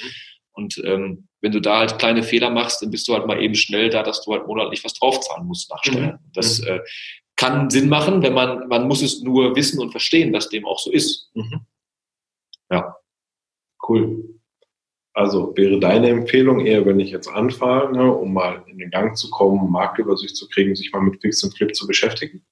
[0.53, 3.55] Und ähm, wenn du da halt kleine Fehler machst, dann bist du halt mal eben
[3.55, 6.19] schnell da, dass du halt monatlich was draufzahlen musst nach Steuern.
[6.25, 6.31] Mhm.
[6.35, 6.81] Das äh,
[7.37, 10.81] kann Sinn machen, wenn man, man muss es nur wissen und verstehen, dass dem auch
[10.81, 11.31] so ist.
[11.35, 11.61] Mhm.
[12.71, 12.97] Ja.
[13.89, 14.41] Cool.
[15.13, 19.17] Also wäre deine Empfehlung eher, wenn ich jetzt anfange, ne, um mal in den Gang
[19.17, 22.45] zu kommen, Marktübersicht zu kriegen, sich mal mit Fix und Flip zu beschäftigen?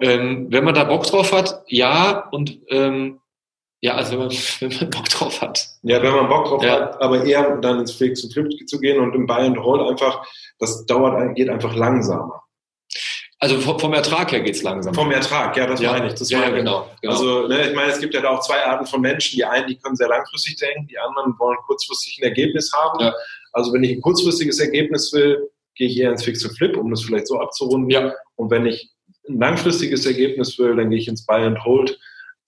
[0.00, 2.28] Ähm, wenn man da Bock drauf hat, ja.
[2.30, 3.20] Und ähm,
[3.80, 5.68] ja, also wenn man, wenn man Bock drauf hat.
[5.82, 6.72] Ja, wenn man Bock drauf ja.
[6.72, 9.88] hat, aber eher dann ins Fix und Flip zu gehen und im Buy and Hold
[9.88, 10.24] einfach,
[10.58, 12.42] das dauert, geht einfach langsamer.
[13.42, 14.92] Also vom Ertrag her geht's langsam.
[14.92, 15.92] Vom Ertrag, ja, das ja.
[15.92, 16.14] meine ich.
[16.14, 17.14] Das ja, meine genau, genau.
[17.14, 19.36] Also, ne, ich meine, es gibt ja da auch zwei Arten von Menschen.
[19.36, 23.00] Die einen, die können sehr langfristig denken, die anderen wollen kurzfristig ein Ergebnis haben.
[23.00, 23.14] Ja.
[23.52, 26.90] Also wenn ich ein kurzfristiges Ergebnis will, gehe ich eher ins Fix und Flip, um
[26.90, 27.88] das vielleicht so abzurunden.
[27.88, 28.12] Ja.
[28.36, 28.90] Und wenn ich
[29.26, 31.98] ein langfristiges Ergebnis will, dann gehe ich ins Buy and Hold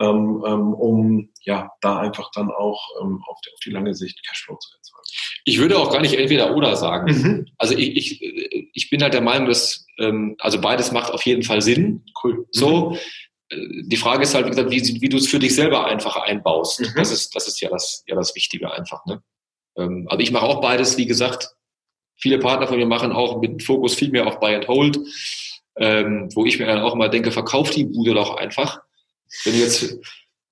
[0.09, 4.77] um ja da einfach dann auch ähm, auf, die, auf die lange Sicht Cashflow zu
[4.77, 5.03] erzeugen.
[5.45, 7.13] Ich würde auch gar nicht entweder oder sagen.
[7.13, 7.47] Mhm.
[7.59, 11.43] Also ich, ich, ich bin halt der Meinung, dass ähm, also beides macht auf jeden
[11.43, 12.05] Fall Sinn.
[12.23, 12.47] Cool.
[12.51, 12.91] So.
[12.91, 12.97] Mhm.
[13.51, 16.17] Äh, die Frage ist halt, wie, gesagt, wie, wie du es für dich selber einfach
[16.17, 16.81] einbaust.
[16.81, 16.93] Mhm.
[16.97, 19.05] Das ist, das ist ja das, ja das Wichtige einfach.
[19.07, 19.23] Ne?
[19.77, 21.49] Ähm, also ich mache auch beides, wie gesagt.
[22.17, 24.99] Viele Partner von mir machen auch mit Fokus viel mehr auf Buy and Hold,
[25.77, 28.81] ähm, wo ich mir dann auch mal denke, verkauf die Bude doch einfach
[29.45, 29.97] wenn jetzt,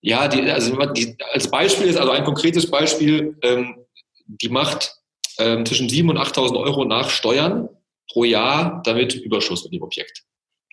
[0.01, 3.85] ja, die, also die, als Beispiel ist, also ein konkretes Beispiel, ähm,
[4.27, 4.95] die macht
[5.39, 7.69] ähm, zwischen 7.000 und 8.000 Euro nach Steuern
[8.11, 10.25] pro Jahr damit Überschuss mit dem Objekt.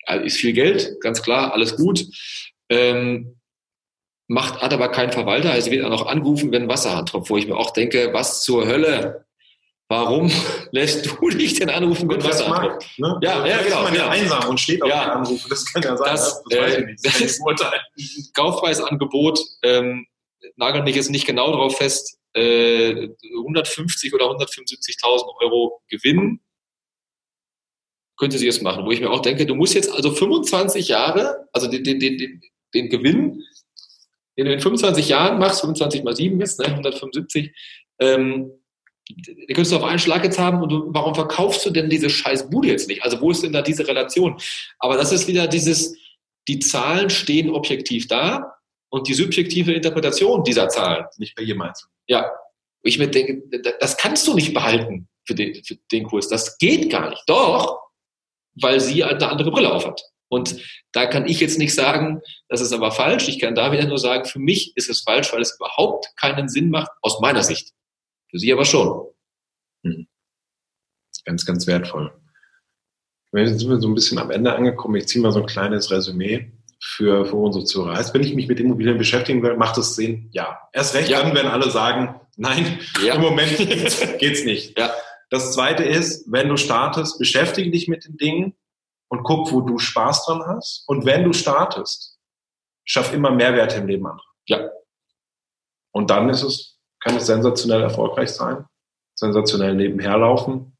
[0.06, 2.04] Also ist viel Geld, ganz klar, alles gut.
[2.68, 3.38] Ähm,
[4.26, 7.46] macht, hat aber keinen Verwalter, also wird auch noch angerufen, wenn Wasserhahn tropft, wo ich
[7.46, 9.26] mir auch denke, was zur Hölle?
[9.88, 10.30] Warum
[10.70, 13.18] lässt du dich denn anrufen, wenn Wasser mag, ne?
[13.22, 13.78] Ja, also, ja, genau.
[13.78, 15.04] Ist man ja, ja einsam und steht auf ja.
[15.04, 15.46] den Anrufen.
[15.48, 16.10] Das kann ja sein.
[16.10, 17.06] Das, das, weiß ich nicht.
[17.06, 17.20] Das, das
[17.96, 19.40] ist Kaufpreisangebot.
[19.62, 20.06] Ähm,
[20.56, 22.18] nagelt mich jetzt nicht genau darauf fest.
[22.34, 23.08] Äh,
[23.38, 26.40] 150 oder 175.000 Euro Gewinn
[28.18, 28.84] könnte sie es machen.
[28.84, 32.42] Wo ich mir auch denke, du musst jetzt also 25 Jahre, also den, den, den,
[32.74, 33.42] den Gewinn,
[34.36, 37.52] den du in 25 Jahren machst, 25 mal 7 ist, ne, 175,
[38.00, 38.52] ähm,
[39.08, 42.10] den könntest du auf einen Schlag jetzt haben und du, warum verkaufst du denn diese
[42.10, 43.02] scheiß Bude jetzt nicht?
[43.02, 44.38] Also wo ist denn da diese Relation?
[44.78, 45.96] Aber das ist wieder dieses,
[46.46, 48.54] die Zahlen stehen objektiv da
[48.90, 51.06] und die subjektive Interpretation dieser Zahlen.
[51.18, 51.92] Nicht bei jedem Einzelnen.
[52.06, 52.30] Ja.
[52.82, 53.42] Ich mir denke,
[53.80, 56.28] das kannst du nicht behalten für den, für den Kurs.
[56.28, 57.22] Das geht gar nicht.
[57.26, 57.80] Doch,
[58.54, 60.02] weil sie halt eine andere Brille aufhat.
[60.28, 60.56] Und
[60.92, 63.28] da kann ich jetzt nicht sagen, das ist aber falsch.
[63.28, 66.48] Ich kann da wieder nur sagen, für mich ist es falsch, weil es überhaupt keinen
[66.48, 67.72] Sinn macht, aus meiner Sicht.
[68.30, 69.08] Für sie aber schon.
[69.84, 70.06] Hm.
[71.24, 72.12] Ganz, ganz wertvoll.
[73.32, 74.96] Jetzt sind wir so ein bisschen am Ende angekommen.
[74.96, 76.50] Ich ziehe mal so ein kleines Resümee
[76.82, 77.96] für, für unsere Zuhörer.
[77.96, 80.28] Heißt, wenn ich mich mit Immobilien beschäftigen will, macht es Sinn?
[80.32, 80.58] Ja.
[80.72, 81.22] Erst recht ja.
[81.22, 83.14] dann, wenn alle sagen, nein, ja.
[83.14, 83.56] im Moment
[84.18, 84.78] geht's nicht.
[84.78, 84.92] Ja.
[85.30, 88.56] Das zweite ist, wenn du startest, beschäftige dich mit den Dingen
[89.08, 90.84] und guck, wo du Spaß dran hast.
[90.86, 92.18] Und wenn du startest,
[92.84, 94.24] schaff immer Mehrwert im Leben anderer.
[94.46, 94.70] Ja.
[95.92, 98.64] Und dann ist es kann es sensationell erfolgreich sein,
[99.14, 100.76] sensationell nebenherlaufen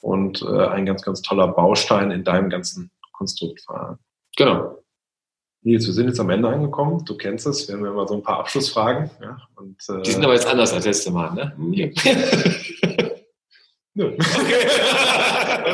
[0.00, 3.98] und äh, ein ganz, ganz toller Baustein in deinem ganzen Konstrukt fahren.
[4.36, 4.78] Genau.
[5.64, 7.04] Nils, wir sind jetzt am Ende angekommen.
[7.04, 7.68] Du kennst es.
[7.68, 9.10] Wir haben ja immer so ein paar Abschlussfragen.
[9.22, 11.52] Ja, und, äh, Die sind aber jetzt anders als letzte Mal, ne?
[11.56, 11.70] Hm.
[13.94, 14.06] Nö.
[14.06, 14.20] Okay.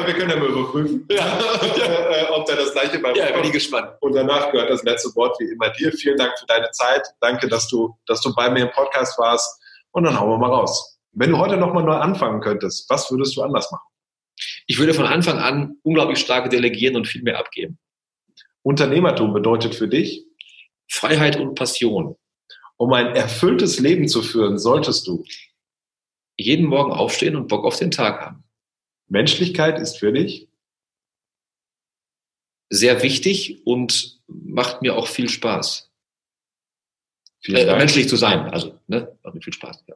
[0.06, 1.38] wir können ja mal überprüfen, ja.
[1.38, 3.92] Äh, ob da das gleiche bei Ja, bin ich gespannt.
[4.00, 5.92] Und danach gehört das letzte Wort wie immer dir.
[5.92, 7.06] Vielen Dank für deine Zeit.
[7.20, 9.62] Danke, dass du, dass du bei mir im Podcast warst.
[9.92, 10.98] Und dann hauen wir mal raus.
[11.12, 13.86] Wenn du heute nochmal neu anfangen könntest, was würdest du anders machen?
[14.66, 17.78] Ich würde von Anfang an unglaublich stark delegieren und viel mehr abgeben.
[18.62, 20.26] Unternehmertum bedeutet für dich?
[20.90, 22.16] Freiheit und Passion.
[22.76, 25.24] Um ein erfülltes Leben zu führen, solltest du
[26.36, 28.44] jeden Morgen aufstehen und Bock auf den Tag haben.
[29.08, 30.48] Menschlichkeit ist für dich?
[32.70, 35.87] Sehr wichtig und macht mir auch viel Spaß
[37.48, 38.50] äh, menschlich zu sein.
[38.50, 39.84] Also, ne, macht mir viel Spaß.
[39.86, 39.94] Ja.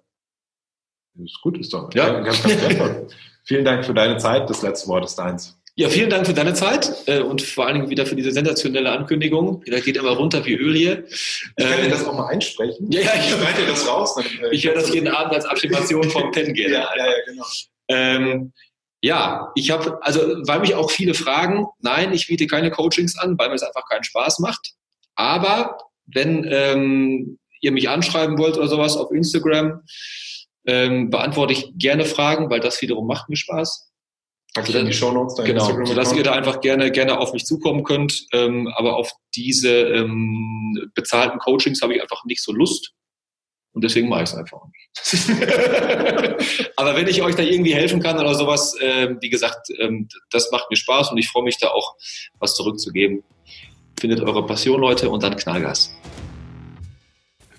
[1.15, 1.93] Das ist gut, ist doch.
[1.95, 2.21] Ja.
[2.21, 3.09] Ganz, ganz wertvoll.
[3.45, 4.49] vielen Dank für deine Zeit.
[4.49, 5.59] Das letzte Wort ist deins.
[5.75, 8.91] Ja, vielen Dank für deine Zeit äh, und vor allen Dingen wieder für diese sensationelle
[8.91, 9.65] Ankündigung.
[9.67, 11.05] Da geht immer runter wie Öl hier.
[11.09, 12.91] Ich kann dir äh, das auch mal einsprechen.
[12.93, 14.15] Ja, ja, ich schneide dir das raus.
[14.15, 16.73] Dann, äh, ich höre das jeden Abend als Affirmation vom Pen gehen.
[16.73, 17.45] ja, ja, ja, genau.
[17.89, 18.53] Ähm,
[19.01, 23.39] Ja, ich habe, also weil mich auch viele fragen, nein, ich biete keine Coachings an,
[23.39, 24.75] weil mir es einfach keinen Spaß macht.
[25.15, 29.81] Aber wenn ähm, ihr mich anschreiben wollt oder sowas auf Instagram,
[30.67, 33.89] ähm, beantworte ich gerne Fragen, weil das wiederum macht mir Spaß.
[34.55, 37.85] Ich in die Show Notes, genau, sodass ihr da einfach gerne gerne auf mich zukommen
[37.85, 38.27] könnt.
[38.33, 42.93] Ähm, aber auf diese ähm, bezahlten Coachings habe ich einfach nicht so Lust.
[43.73, 44.91] Und deswegen mache ich es einfach nicht.
[46.77, 50.51] aber wenn ich euch da irgendwie helfen kann oder sowas, äh, wie gesagt, ähm, das
[50.51, 51.95] macht mir Spaß und ich freue mich da auch,
[52.39, 53.25] was zurückzugeben.
[53.99, 55.95] Findet eure Passion, Leute, und dann Knallgas.